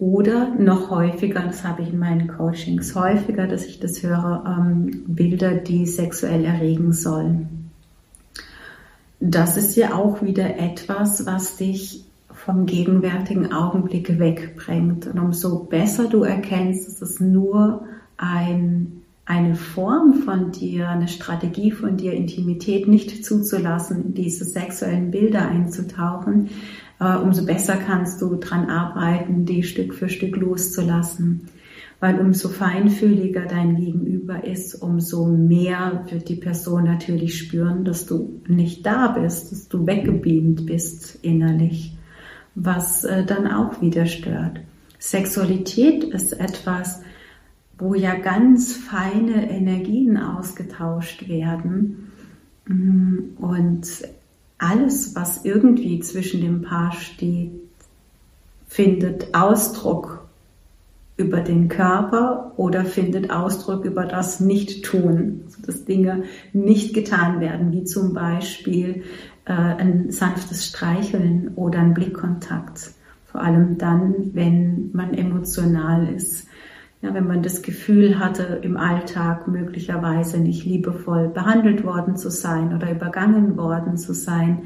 Oder 0.00 0.54
noch 0.54 0.90
häufiger, 0.90 1.40
das 1.40 1.62
habe 1.62 1.82
ich 1.82 1.90
in 1.90 1.98
meinen 1.98 2.26
Coachings 2.26 2.96
häufiger, 2.96 3.46
dass 3.46 3.66
ich 3.66 3.78
das 3.78 4.02
höre, 4.02 4.44
ähm, 4.46 5.04
Bilder, 5.06 5.54
die 5.54 5.86
sexuell 5.86 6.44
erregen 6.44 6.92
sollen. 6.92 7.59
Das 9.20 9.58
ist 9.58 9.76
ja 9.76 9.94
auch 9.94 10.22
wieder 10.22 10.58
etwas, 10.58 11.26
was 11.26 11.56
dich 11.56 12.04
vom 12.32 12.64
gegenwärtigen 12.64 13.52
Augenblick 13.52 14.18
wegbringt. 14.18 15.06
Und 15.06 15.18
umso 15.18 15.64
besser 15.64 16.08
du 16.08 16.24
erkennst, 16.24 16.88
dass 16.88 17.02
es 17.02 17.20
nur 17.20 17.84
ein, 18.16 19.02
eine 19.26 19.54
Form 19.56 20.22
von 20.24 20.52
dir, 20.52 20.88
eine 20.88 21.08
Strategie 21.08 21.70
von 21.70 21.98
dir, 21.98 22.14
Intimität 22.14 22.88
nicht 22.88 23.24
zuzulassen, 23.24 24.06
in 24.06 24.14
diese 24.14 24.46
sexuellen 24.46 25.10
Bilder 25.10 25.46
einzutauchen, 25.46 26.48
äh, 26.98 27.16
umso 27.16 27.44
besser 27.44 27.76
kannst 27.76 28.22
du 28.22 28.36
dran 28.36 28.70
arbeiten, 28.70 29.44
die 29.44 29.62
Stück 29.62 29.92
für 29.92 30.08
Stück 30.08 30.36
loszulassen. 30.36 31.48
Weil 32.00 32.18
umso 32.18 32.48
feinfühliger 32.48 33.44
dein 33.44 33.76
Gegenüber 33.76 34.42
ist, 34.44 34.74
umso 34.74 35.26
mehr 35.26 36.06
wird 36.08 36.30
die 36.30 36.36
Person 36.36 36.84
natürlich 36.84 37.38
spüren, 37.38 37.84
dass 37.84 38.06
du 38.06 38.40
nicht 38.48 38.86
da 38.86 39.08
bist, 39.08 39.52
dass 39.52 39.68
du 39.68 39.86
weggebeamt 39.86 40.64
bist 40.64 41.18
innerlich 41.22 41.96
was 42.54 43.04
äh, 43.04 43.24
dann 43.24 43.46
auch 43.46 43.80
wieder 43.80 44.06
stört. 44.06 44.60
Sexualität 44.98 46.04
ist 46.04 46.32
etwas, 46.32 47.02
wo 47.78 47.94
ja 47.94 48.14
ganz 48.14 48.74
feine 48.74 49.50
Energien 49.50 50.18
ausgetauscht 50.18 51.28
werden 51.28 52.12
mm, 52.66 53.42
und 53.42 53.86
alles, 54.58 55.14
was 55.14 55.44
irgendwie 55.44 56.00
zwischen 56.00 56.42
dem 56.42 56.62
Paar 56.62 56.92
steht, 56.92 57.52
findet 58.66 59.34
Ausdruck 59.34 60.19
über 61.20 61.40
den 61.40 61.68
Körper 61.68 62.52
oder 62.56 62.84
findet 62.84 63.30
Ausdruck 63.30 63.84
über 63.84 64.06
das 64.06 64.40
Nicht-Tun, 64.40 65.42
dass 65.64 65.84
Dinge 65.84 66.24
nicht 66.52 66.94
getan 66.94 67.40
werden, 67.40 67.72
wie 67.72 67.84
zum 67.84 68.14
Beispiel 68.14 69.04
äh, 69.44 69.52
ein 69.52 70.10
sanftes 70.10 70.66
Streicheln 70.66 71.52
oder 71.56 71.78
ein 71.78 71.94
Blickkontakt. 71.94 72.92
Vor 73.26 73.42
allem 73.42 73.78
dann, 73.78 74.30
wenn 74.32 74.90
man 74.92 75.14
emotional 75.14 76.12
ist. 76.12 76.48
Ja, 77.02 77.14
wenn 77.14 77.26
man 77.26 77.42
das 77.42 77.62
Gefühl 77.62 78.18
hatte, 78.18 78.60
im 78.62 78.76
Alltag 78.76 79.48
möglicherweise 79.48 80.38
nicht 80.38 80.64
liebevoll 80.66 81.28
behandelt 81.28 81.84
worden 81.84 82.16
zu 82.16 82.30
sein 82.30 82.74
oder 82.74 82.90
übergangen 82.90 83.56
worden 83.56 83.96
zu 83.96 84.12
sein, 84.12 84.64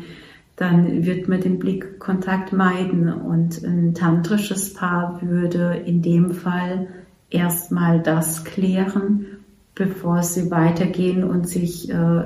dann 0.57 1.05
wird 1.05 1.29
man 1.29 1.41
den 1.41 1.59
Blickkontakt 1.59 2.53
meiden 2.53 3.13
und 3.13 3.63
ein 3.65 3.95
tantrisches 3.95 4.73
Paar 4.73 5.21
würde 5.23 5.83
in 5.85 6.01
dem 6.01 6.33
Fall 6.33 6.89
erstmal 7.31 8.01
das 8.01 8.45
klären, 8.45 9.27
bevor 9.75 10.23
sie 10.23 10.51
weitergehen 10.51 11.25
und 11.25 11.49
sich 11.49 11.91
äh, 11.91 12.23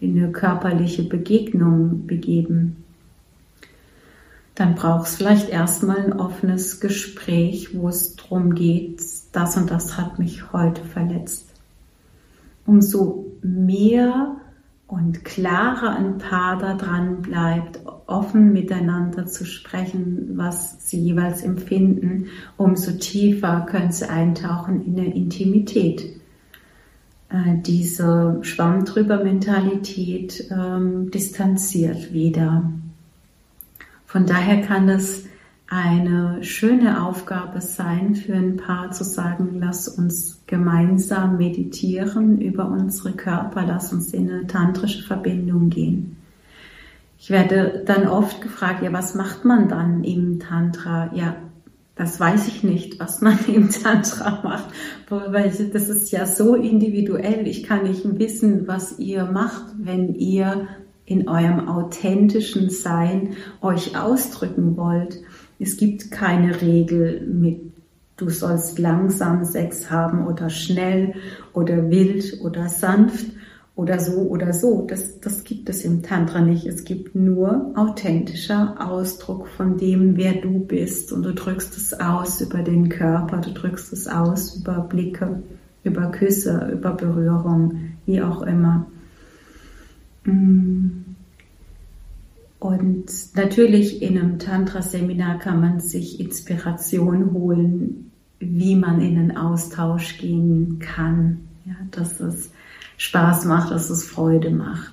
in 0.00 0.16
eine 0.16 0.32
körperliche 0.32 1.02
Begegnung 1.02 2.06
begeben, 2.06 2.84
dann 4.54 4.74
braucht 4.74 5.08
es 5.08 5.16
vielleicht 5.16 5.48
erstmal 5.48 5.98
ein 5.98 6.12
offenes 6.12 6.80
Gespräch, 6.80 7.74
wo 7.74 7.88
es 7.88 8.16
darum 8.16 8.54
geht, 8.54 9.02
das 9.32 9.56
und 9.56 9.70
das 9.70 9.96
hat 9.96 10.18
mich 10.18 10.52
heute 10.52 10.82
verletzt. 10.84 11.48
Umso 12.66 13.26
mehr 13.42 14.36
und 14.90 15.24
klarer 15.24 15.96
ein 15.96 16.18
Paar 16.18 16.58
da 16.58 16.74
dran 16.74 17.22
bleibt, 17.22 17.80
offen 18.06 18.52
miteinander 18.52 19.26
zu 19.26 19.44
sprechen, 19.44 20.32
was 20.34 20.88
sie 20.88 21.00
jeweils 21.00 21.42
empfinden, 21.42 22.26
umso 22.56 22.92
tiefer 22.92 23.66
können 23.70 23.92
sie 23.92 24.10
eintauchen 24.10 24.84
in 24.84 24.96
der 24.96 25.14
Intimität. 25.14 26.20
Äh, 27.28 27.58
diese 27.64 28.38
Schwamm 28.42 28.84
drüber 28.84 29.22
Mentalität 29.22 30.50
ähm, 30.50 31.12
distanziert 31.12 32.12
wieder. 32.12 32.72
Von 34.06 34.26
daher 34.26 34.60
kann 34.62 34.88
es 34.88 35.24
eine 35.70 36.42
schöne 36.42 37.04
Aufgabe 37.04 37.60
sein 37.60 38.16
für 38.16 38.34
ein 38.34 38.56
Paar 38.56 38.90
zu 38.90 39.04
sagen, 39.04 39.60
lass 39.60 39.86
uns 39.86 40.42
gemeinsam 40.46 41.38
meditieren 41.38 42.40
über 42.40 42.68
unsere 42.68 43.12
Körper, 43.12 43.64
lass 43.64 43.92
uns 43.92 44.12
in 44.12 44.28
eine 44.28 44.46
tantrische 44.48 45.04
Verbindung 45.04 45.70
gehen. 45.70 46.16
Ich 47.20 47.30
werde 47.30 47.84
dann 47.86 48.08
oft 48.08 48.40
gefragt, 48.40 48.82
ja, 48.82 48.92
was 48.92 49.14
macht 49.14 49.44
man 49.44 49.68
dann 49.68 50.02
im 50.02 50.40
Tantra? 50.40 51.10
Ja, 51.14 51.36
das 51.94 52.18
weiß 52.18 52.48
ich 52.48 52.64
nicht, 52.64 52.98
was 52.98 53.20
man 53.20 53.38
im 53.46 53.70
Tantra 53.70 54.40
macht, 54.42 54.70
weil 55.08 55.50
das 55.72 55.88
ist 55.88 56.10
ja 56.10 56.26
so 56.26 56.56
individuell. 56.56 57.46
Ich 57.46 57.62
kann 57.62 57.84
nicht 57.84 58.18
wissen, 58.18 58.66
was 58.66 58.98
ihr 58.98 59.24
macht, 59.26 59.66
wenn 59.78 60.14
ihr 60.16 60.66
in 61.10 61.28
eurem 61.28 61.68
authentischen 61.68 62.70
Sein 62.70 63.36
euch 63.60 63.98
ausdrücken 63.98 64.76
wollt. 64.76 65.20
Es 65.60 65.76
gibt 65.76 66.10
keine 66.10 66.60
Regel 66.62 67.20
mit, 67.26 67.60
du 68.16 68.30
sollst 68.30 68.78
langsam 68.78 69.44
Sex 69.44 69.90
haben 69.90 70.26
oder 70.26 70.48
schnell 70.48 71.14
oder 71.52 71.90
wild 71.90 72.40
oder 72.42 72.68
sanft 72.68 73.26
oder 73.76 73.98
so 74.00 74.22
oder 74.22 74.54
so. 74.54 74.86
Das, 74.88 75.20
das 75.20 75.44
gibt 75.44 75.68
es 75.68 75.84
im 75.84 76.02
Tantra 76.02 76.40
nicht. 76.40 76.66
Es 76.66 76.84
gibt 76.84 77.14
nur 77.14 77.72
authentischer 77.76 78.76
Ausdruck 78.78 79.48
von 79.48 79.76
dem, 79.76 80.16
wer 80.16 80.32
du 80.32 80.60
bist. 80.60 81.12
Und 81.12 81.24
du 81.24 81.34
drückst 81.34 81.76
es 81.76 81.92
aus 82.00 82.40
über 82.40 82.62
den 82.62 82.88
Körper, 82.88 83.38
du 83.38 83.52
drückst 83.52 83.92
es 83.92 84.08
aus 84.08 84.56
über 84.56 84.80
Blicke, 84.80 85.42
über 85.84 86.10
Küsse, 86.10 86.70
über 86.72 86.92
Berührung, 86.92 87.92
wie 88.06 88.22
auch 88.22 88.42
immer. 88.42 88.86
Mm. 90.24 90.99
Und 92.60 93.06
natürlich 93.34 94.02
in 94.02 94.18
einem 94.18 94.38
Tantra-Seminar 94.38 95.38
kann 95.38 95.60
man 95.60 95.80
sich 95.80 96.20
Inspiration 96.20 97.32
holen, 97.32 98.12
wie 98.38 98.76
man 98.76 99.00
in 99.00 99.16
den 99.16 99.36
Austausch 99.36 100.18
gehen 100.18 100.78
kann. 100.78 101.48
Ja, 101.64 101.74
das 101.90 102.20
ist 102.20 102.52
Spaß 102.96 103.46
macht, 103.46 103.72
dass 103.72 103.90
es 103.90 104.04
Freude 104.04 104.50
macht 104.50 104.92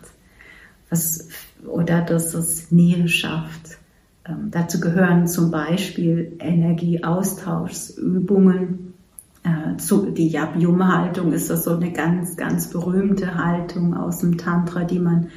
was, 0.90 1.28
oder 1.66 2.02
dass 2.02 2.34
es 2.34 2.72
Nähe 2.72 3.08
schafft. 3.08 3.78
Ähm, 4.26 4.50
dazu 4.52 4.80
gehören 4.80 5.28
zum 5.28 5.52
Beispiel 5.52 6.36
Energieaustauschsübungen. 6.40 8.96
Äh, 9.44 9.78
zu, 9.78 10.10
die 10.12 10.30
Yab-Yum-Haltung 10.30 11.34
ist 11.34 11.50
das 11.50 11.66
so 11.66 11.76
eine 11.76 11.92
ganz, 11.92 12.38
ganz 12.38 12.70
berühmte 12.70 13.36
Haltung 13.36 13.96
aus 13.96 14.20
dem 14.20 14.38
Tantra, 14.38 14.84
die 14.84 15.00
man 15.00 15.30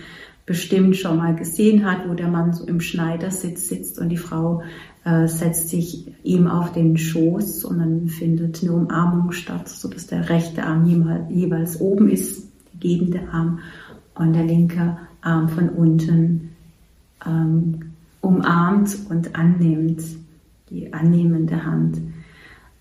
bestimmt 0.47 0.97
schon 0.97 1.17
mal 1.17 1.35
gesehen 1.37 1.85
hat, 1.85 2.09
wo 2.09 2.15
der 2.15 2.29
Mann 2.29 2.53
so 2.53 2.65
im 2.65 2.81
Schneidersitz 2.81 3.69
sitzt 3.69 3.99
und 3.99 4.09
die 4.09 4.17
Frau 4.17 4.63
äh, 5.05 5.27
setzt 5.29 5.69
sich 5.69 6.13
ihm 6.23 6.47
auf 6.47 6.73
den 6.73 6.97
Schoß 6.97 7.65
und 7.65 7.79
dann 7.79 8.09
findet 8.09 8.63
eine 8.63 8.73
Umarmung 8.73 9.33
statt, 9.33 9.69
so 9.69 9.89
dass 9.89 10.07
der 10.07 10.29
rechte 10.29 10.65
Arm 10.65 10.87
jeweils 11.31 11.81
oben 11.81 12.09
ist 12.09 12.51
gebende 12.81 13.21
Arm 13.31 13.61
und 14.15 14.33
der 14.33 14.45
linke 14.45 14.97
Arm 15.21 15.49
von 15.49 15.69
unten 15.69 16.51
ähm, 17.25 17.93
umarmt 18.21 18.97
und 19.09 19.37
annimmt, 19.37 20.03
die 20.71 20.93
annehmende 20.93 21.65
Hand. 21.65 22.01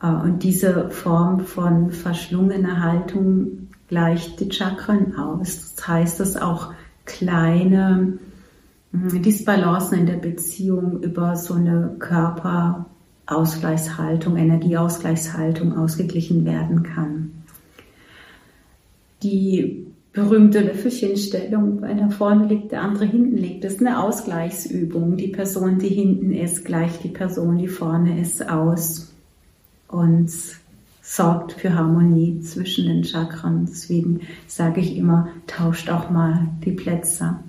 Äh, 0.01 0.07
und 0.07 0.43
diese 0.43 0.89
Form 0.89 1.41
von 1.41 1.91
verschlungener 1.91 2.81
Haltung 2.81 3.69
gleicht 3.87 4.39
die 4.39 4.51
Chakren 4.51 5.15
aus. 5.15 5.75
Das 5.75 5.87
heißt, 5.87 6.19
dass 6.19 6.37
auch 6.37 6.73
kleine 7.09 8.17
hm, 8.91 9.21
Disbalancen 9.21 9.99
in 9.99 10.05
der 10.05 10.17
Beziehung 10.17 11.03
über 11.03 11.35
so 11.35 11.55
eine 11.55 11.97
Körperausgleichshaltung, 11.99 14.37
Energieausgleichshaltung 14.37 15.77
ausgeglichen 15.77 16.45
werden 16.45 16.83
kann. 16.83 17.31
Die 19.23 19.87
berühmte 20.13 20.61
Löffelchenstellung, 20.61 21.83
einer 21.83 22.11
vorne 22.11 22.47
liegt, 22.47 22.71
der 22.71 22.81
andere 22.81 23.05
hinten 23.05 23.37
liegt. 23.37 23.63
Das 23.63 23.73
ist 23.73 23.81
eine 23.81 24.01
Ausgleichsübung. 24.01 25.17
Die 25.17 25.27
Person, 25.27 25.77
die 25.79 25.89
hinten 25.89 26.31
ist, 26.31 26.65
gleicht 26.65 27.03
die 27.03 27.09
Person, 27.09 27.57
die 27.57 27.67
vorne 27.67 28.19
ist, 28.19 28.49
aus. 28.49 29.13
Und 29.87 30.31
sorgt 31.09 31.53
für 31.53 31.73
Harmonie 31.73 32.39
zwischen 32.41 32.85
den 32.85 33.03
Chakren. 33.03 33.65
Deswegen 33.67 34.21
sage 34.45 34.79
ich 34.79 34.95
immer, 34.95 35.29
tauscht 35.47 35.89
auch 35.89 36.11
mal 36.11 36.49
die 36.63 36.71
Plätze. 36.71 37.39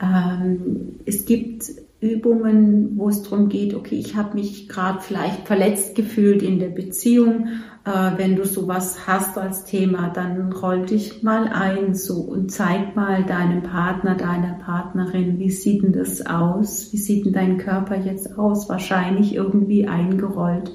Ähm, 0.00 1.00
es 1.04 1.26
gibt 1.26 1.64
Übungen, 2.00 2.96
wo 2.96 3.08
es 3.08 3.24
darum 3.24 3.48
geht, 3.48 3.74
okay, 3.74 3.96
ich 3.96 4.14
habe 4.14 4.36
mich 4.36 4.68
gerade 4.68 5.00
vielleicht 5.00 5.48
verletzt 5.48 5.96
gefühlt 5.96 6.44
in 6.44 6.60
der 6.60 6.68
Beziehung. 6.68 7.48
Äh, 7.84 8.12
wenn 8.18 8.36
du 8.36 8.46
sowas 8.46 9.08
hast 9.08 9.36
als 9.36 9.64
Thema, 9.64 10.08
dann 10.08 10.52
roll 10.52 10.86
dich 10.86 11.24
mal 11.24 11.48
ein 11.48 11.96
so 11.96 12.20
und 12.20 12.52
zeig 12.52 12.94
mal 12.94 13.24
deinem 13.24 13.64
Partner, 13.64 14.14
deiner 14.14 14.54
Partnerin, 14.64 15.40
wie 15.40 15.50
sieht 15.50 15.82
denn 15.82 15.92
das 15.92 16.24
aus? 16.24 16.92
Wie 16.92 16.98
sieht 16.98 17.26
denn 17.26 17.32
dein 17.32 17.58
Körper 17.58 17.96
jetzt 17.96 18.38
aus? 18.38 18.68
Wahrscheinlich 18.68 19.34
irgendwie 19.34 19.88
eingerollt 19.88 20.70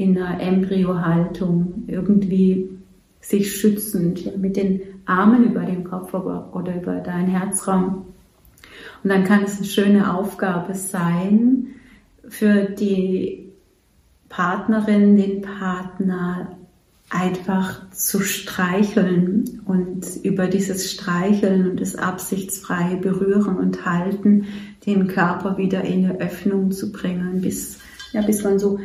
in 0.00 0.16
einer 0.16 0.40
Embryohaltung, 0.40 1.84
irgendwie 1.86 2.70
sich 3.20 3.54
schützend, 3.54 4.38
mit 4.38 4.56
den 4.56 4.80
Armen 5.04 5.44
über 5.44 5.60
den 5.60 5.84
Kopf 5.84 6.14
oder 6.14 6.74
über 6.74 6.94
deinen 7.00 7.28
Herzraum. 7.28 8.06
Und 9.04 9.10
dann 9.10 9.24
kann 9.24 9.42
es 9.42 9.58
eine 9.58 9.66
schöne 9.66 10.14
Aufgabe 10.14 10.72
sein, 10.74 11.66
für 12.26 12.64
die 12.64 13.50
Partnerin, 14.30 15.18
den 15.18 15.42
Partner 15.42 16.56
einfach 17.10 17.90
zu 17.90 18.20
streicheln 18.20 19.60
und 19.66 20.06
über 20.22 20.46
dieses 20.46 20.90
Streicheln 20.90 21.68
und 21.68 21.80
das 21.80 21.94
absichtsfreie 21.94 22.96
Berühren 22.96 23.58
und 23.58 23.84
Halten 23.84 24.46
den 24.86 25.08
Körper 25.08 25.58
wieder 25.58 25.82
in 25.82 26.06
eine 26.06 26.20
Öffnung 26.20 26.70
zu 26.70 26.90
bringen, 26.90 27.42
bis, 27.42 27.80
ja, 28.12 28.22
bis 28.22 28.44
man 28.44 28.58
so 28.58 28.78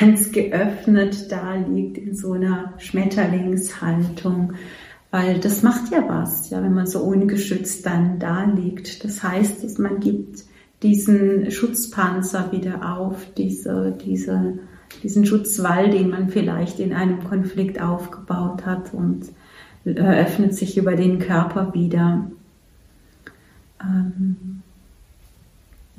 ganz 0.00 0.32
geöffnet 0.32 1.30
da 1.30 1.54
liegt 1.54 1.98
in 1.98 2.14
so 2.14 2.32
einer 2.32 2.74
Schmetterlingshaltung 2.78 4.54
weil 5.10 5.38
das 5.40 5.62
macht 5.62 5.90
ja 5.90 6.06
was, 6.06 6.50
ja, 6.50 6.62
wenn 6.62 6.74
man 6.74 6.86
so 6.86 7.00
ungeschützt 7.00 7.86
dann 7.86 8.18
da 8.18 8.44
liegt. 8.44 9.04
Das 9.04 9.22
heißt, 9.22 9.64
dass 9.64 9.78
man 9.78 10.00
gibt 10.00 10.44
diesen 10.82 11.50
Schutzpanzer 11.50 12.52
wieder 12.52 12.96
auf, 12.98 13.26
diese, 13.36 13.96
diese, 14.04 14.58
diesen 15.02 15.24
Schutzwall, 15.24 15.90
den 15.90 16.10
man 16.10 16.28
vielleicht 16.28 16.78
in 16.78 16.92
einem 16.92 17.24
Konflikt 17.24 17.80
aufgebaut 17.80 18.66
hat 18.66 18.92
und 18.92 19.30
eröffnet 19.84 20.54
sich 20.54 20.76
über 20.76 20.94
den 20.94 21.18
Körper 21.18 21.72
wieder. 21.72 22.30
Ähm, 23.80 24.57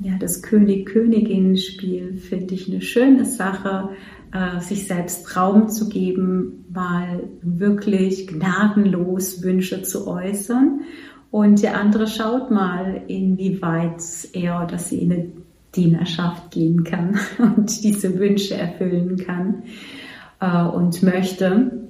ja, 0.00 0.14
das 0.18 0.42
König-Königin-Spiel 0.42 2.14
finde 2.14 2.54
ich 2.54 2.68
eine 2.68 2.80
schöne 2.80 3.26
Sache, 3.26 3.90
äh, 4.32 4.60
sich 4.60 4.86
selbst 4.86 5.36
Raum 5.36 5.68
zu 5.68 5.88
geben, 5.90 6.64
mal 6.72 7.24
wirklich 7.42 8.26
gnadenlos 8.26 9.42
Wünsche 9.42 9.82
zu 9.82 10.06
äußern. 10.06 10.80
Und 11.30 11.62
der 11.62 11.78
andere 11.78 12.06
schaut 12.06 12.50
mal, 12.50 13.02
inwieweit 13.08 14.02
er 14.32 14.64
oder 14.64 14.78
sie 14.78 14.98
in 14.98 15.12
eine 15.12 15.32
Dienerschaft 15.76 16.50
gehen 16.50 16.82
kann 16.82 17.18
und 17.38 17.84
diese 17.84 18.18
Wünsche 18.18 18.54
erfüllen 18.54 19.18
kann 19.18 19.64
äh, 20.40 20.64
und 20.64 21.02
möchte. 21.02 21.88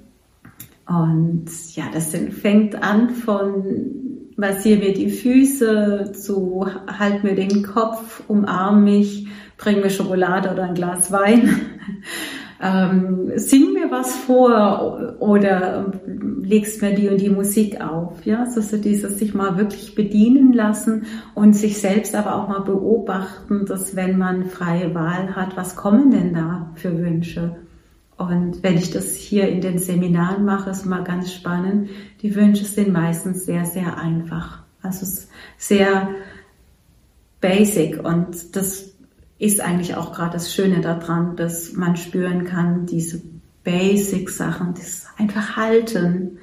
Und 0.86 1.46
ja, 1.76 1.84
das 1.92 2.16
fängt 2.40 2.74
an 2.82 3.10
von 3.10 4.09
massiere 4.36 4.80
mir 4.80 4.94
die 4.94 5.10
Füße 5.10 6.12
zu 6.12 6.66
halt 6.86 7.24
mir 7.24 7.34
den 7.34 7.62
Kopf, 7.62 8.22
umarm 8.28 8.84
mich, 8.84 9.28
bring 9.56 9.80
mir 9.80 9.90
Schokolade 9.90 10.50
oder 10.50 10.64
ein 10.64 10.74
Glas 10.74 11.12
Wein 11.12 11.50
ähm, 12.62 13.32
sing 13.36 13.72
mir 13.72 13.90
was 13.90 14.16
vor 14.16 15.16
oder 15.18 15.92
legst 16.42 16.82
mir 16.82 16.94
die 16.94 17.08
und 17.08 17.20
die 17.20 17.30
Musik 17.30 17.80
auf. 17.80 18.24
Ja, 18.24 18.44
also 18.44 18.76
dieses 18.76 19.18
sich 19.18 19.34
mal 19.34 19.56
wirklich 19.56 19.94
bedienen 19.94 20.52
lassen 20.52 21.04
und 21.34 21.54
sich 21.54 21.78
selbst 21.78 22.14
aber 22.14 22.36
auch 22.36 22.48
mal 22.48 22.60
beobachten, 22.60 23.66
dass 23.66 23.96
wenn 23.96 24.18
man 24.18 24.46
freie 24.46 24.94
Wahl 24.94 25.34
hat, 25.36 25.56
was 25.56 25.76
kommen 25.76 26.10
denn 26.10 26.34
da 26.34 26.70
für 26.74 26.98
Wünsche? 26.98 27.56
Und 28.20 28.62
wenn 28.62 28.76
ich 28.76 28.90
das 28.90 29.14
hier 29.14 29.48
in 29.48 29.62
den 29.62 29.78
Seminaren 29.78 30.44
mache, 30.44 30.68
ist 30.68 30.84
mal 30.84 31.04
ganz 31.04 31.32
spannend. 31.32 31.88
Die 32.20 32.34
Wünsche 32.36 32.66
sind 32.66 32.92
meistens 32.92 33.46
sehr, 33.46 33.64
sehr 33.64 33.96
einfach. 33.96 34.62
Also 34.82 35.06
sehr 35.56 36.10
basic 37.40 38.04
und 38.04 38.54
das 38.54 38.90
ist 39.38 39.62
eigentlich 39.62 39.96
auch 39.96 40.12
gerade 40.12 40.34
das 40.34 40.54
Schöne 40.54 40.82
daran, 40.82 41.34
dass 41.36 41.72
man 41.72 41.96
spüren 41.96 42.44
kann, 42.44 42.84
diese 42.84 43.22
Basic-Sachen, 43.64 44.74
das 44.74 45.06
einfach 45.16 45.56
halten 45.56 46.36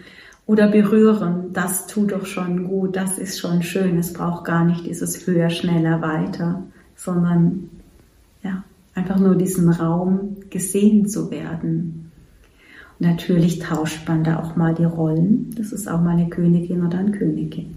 oder 0.48 0.68
berühren, 0.70 1.54
das 1.54 1.86
tut 1.86 2.12
doch 2.12 2.26
schon 2.26 2.68
gut, 2.68 2.96
das 2.96 3.20
ist 3.20 3.38
schon 3.38 3.62
schön. 3.62 4.00
Es 4.00 4.14
braucht 4.14 4.46
gar 4.46 4.66
nicht 4.66 4.88
dieses 4.88 5.28
höher, 5.28 5.52
schneller, 5.52 6.02
weiter, 6.02 6.64
sondern 6.96 7.70
einfach 8.98 9.20
nur 9.20 9.36
diesen 9.36 9.70
Raum 9.70 10.38
gesehen 10.50 11.08
zu 11.08 11.30
werden. 11.30 12.12
Und 13.00 13.08
natürlich 13.08 13.60
tauscht 13.60 14.08
man 14.08 14.24
da 14.24 14.40
auch 14.40 14.56
mal 14.56 14.74
die 14.74 14.86
Rollen. 14.86 15.52
Das 15.56 15.72
ist 15.72 15.88
auch 15.88 16.02
mal 16.02 16.18
eine 16.18 16.30
Königin 16.30 16.86
oder 16.86 16.98
ein 16.98 17.12
Königin. 17.12 17.76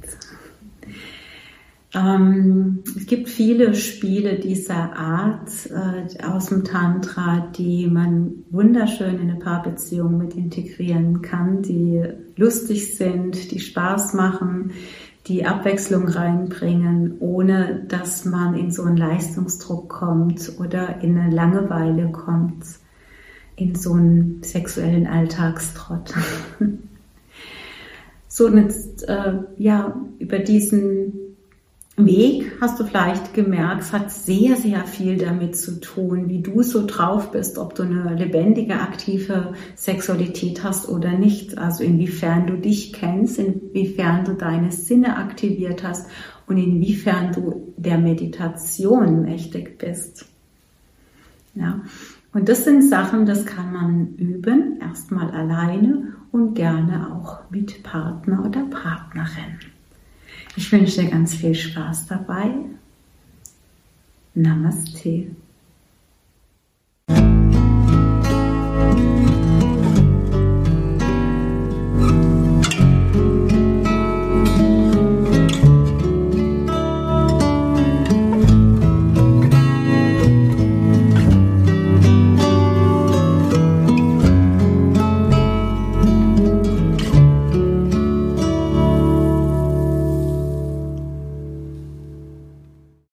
Ähm, 1.93 2.85
es 2.97 3.07
gibt 3.07 3.29
viele 3.29 3.75
Spiele 3.75 4.39
dieser 4.39 4.97
Art 4.97 5.51
äh, 5.67 6.25
aus 6.25 6.47
dem 6.47 6.65
Tantra, 6.65 7.51
die 7.57 7.89
man 7.89 8.45
wunderschön 8.51 9.17
in 9.17 9.31
eine 9.31 9.41
Paarbeziehung 9.41 10.17
mit 10.17 10.37
integrieren 10.37 11.21
kann, 11.21 11.63
die 11.63 12.03
lustig 12.37 12.97
sind, 12.97 13.51
die 13.51 13.59
Spaß 13.59 14.15
machen, 14.15 14.71
die 15.27 15.45
Abwechslung 15.45 16.09
reinbringen, 16.09 17.17
ohne 17.21 17.85
dass 17.89 18.25
man 18.25 18.55
in 18.55 18.71
so 18.71 18.85
einen 18.85 18.97
Leistungsdruck 18.97 19.89
kommt 19.89 20.53
oder 20.59 21.03
in 21.03 21.19
eine 21.19 21.35
Langeweile 21.35 22.11
kommt, 22.11 22.65
in 23.57 23.75
so 23.75 23.93
einen 23.95 24.43
sexuellen 24.43 25.07
Alltagstrott. 25.07 26.15
so 28.29 28.49
jetzt, 28.49 29.07
äh, 29.09 29.35
ja, 29.59 30.01
über 30.19 30.39
diesen 30.39 31.30
Weg, 32.07 32.53
hast 32.61 32.79
du 32.81 32.85
vielleicht 32.85 33.35
gemerkt, 33.35 33.93
hat 33.93 34.11
sehr, 34.11 34.57
sehr 34.57 34.85
viel 34.85 35.19
damit 35.19 35.57
zu 35.57 35.81
tun, 35.81 36.29
wie 36.29 36.41
du 36.41 36.63
so 36.63 36.87
drauf 36.87 37.31
bist, 37.33 37.59
ob 37.59 37.75
du 37.75 37.83
eine 37.83 38.15
lebendige, 38.15 38.75
aktive 38.75 39.55
Sexualität 39.75 40.63
hast 40.65 40.89
oder 40.89 41.13
nicht. 41.13 41.59
Also 41.59 41.85
inwiefern 41.85 42.47
du 42.47 42.57
dich 42.57 42.93
kennst, 42.93 43.39
inwiefern 43.39 44.25
du 44.25 44.35
deine 44.35 44.73
Sinne 44.73 45.17
aktiviert 45.17 45.83
hast 45.83 46.09
und 46.47 46.59
inwiefern 46.59 47.33
du 47.33 47.73
der 47.77 47.99
Meditation 47.99 49.23
mächtig 49.23 49.79
bist. 49.79 50.27
Ja. 51.55 51.81
Und 52.33 52.49
das 52.49 52.65
sind 52.65 52.89
Sachen, 52.89 53.27
das 53.27 53.45
kann 53.45 53.73
man 53.73 54.15
üben, 54.17 54.79
erstmal 54.81 55.31
alleine 55.31 56.15
und 56.31 56.55
gerne 56.55 57.13
auch 57.13 57.51
mit 57.51 57.83
Partner 57.83 58.45
oder 58.47 58.63
Partnerin. 58.67 59.59
Ich 60.57 60.71
wünsche 60.73 61.03
dir 61.03 61.11
ganz 61.11 61.35
viel 61.35 61.55
Spaß 61.55 62.07
dabei. 62.07 62.51
Namaste. 64.35 65.31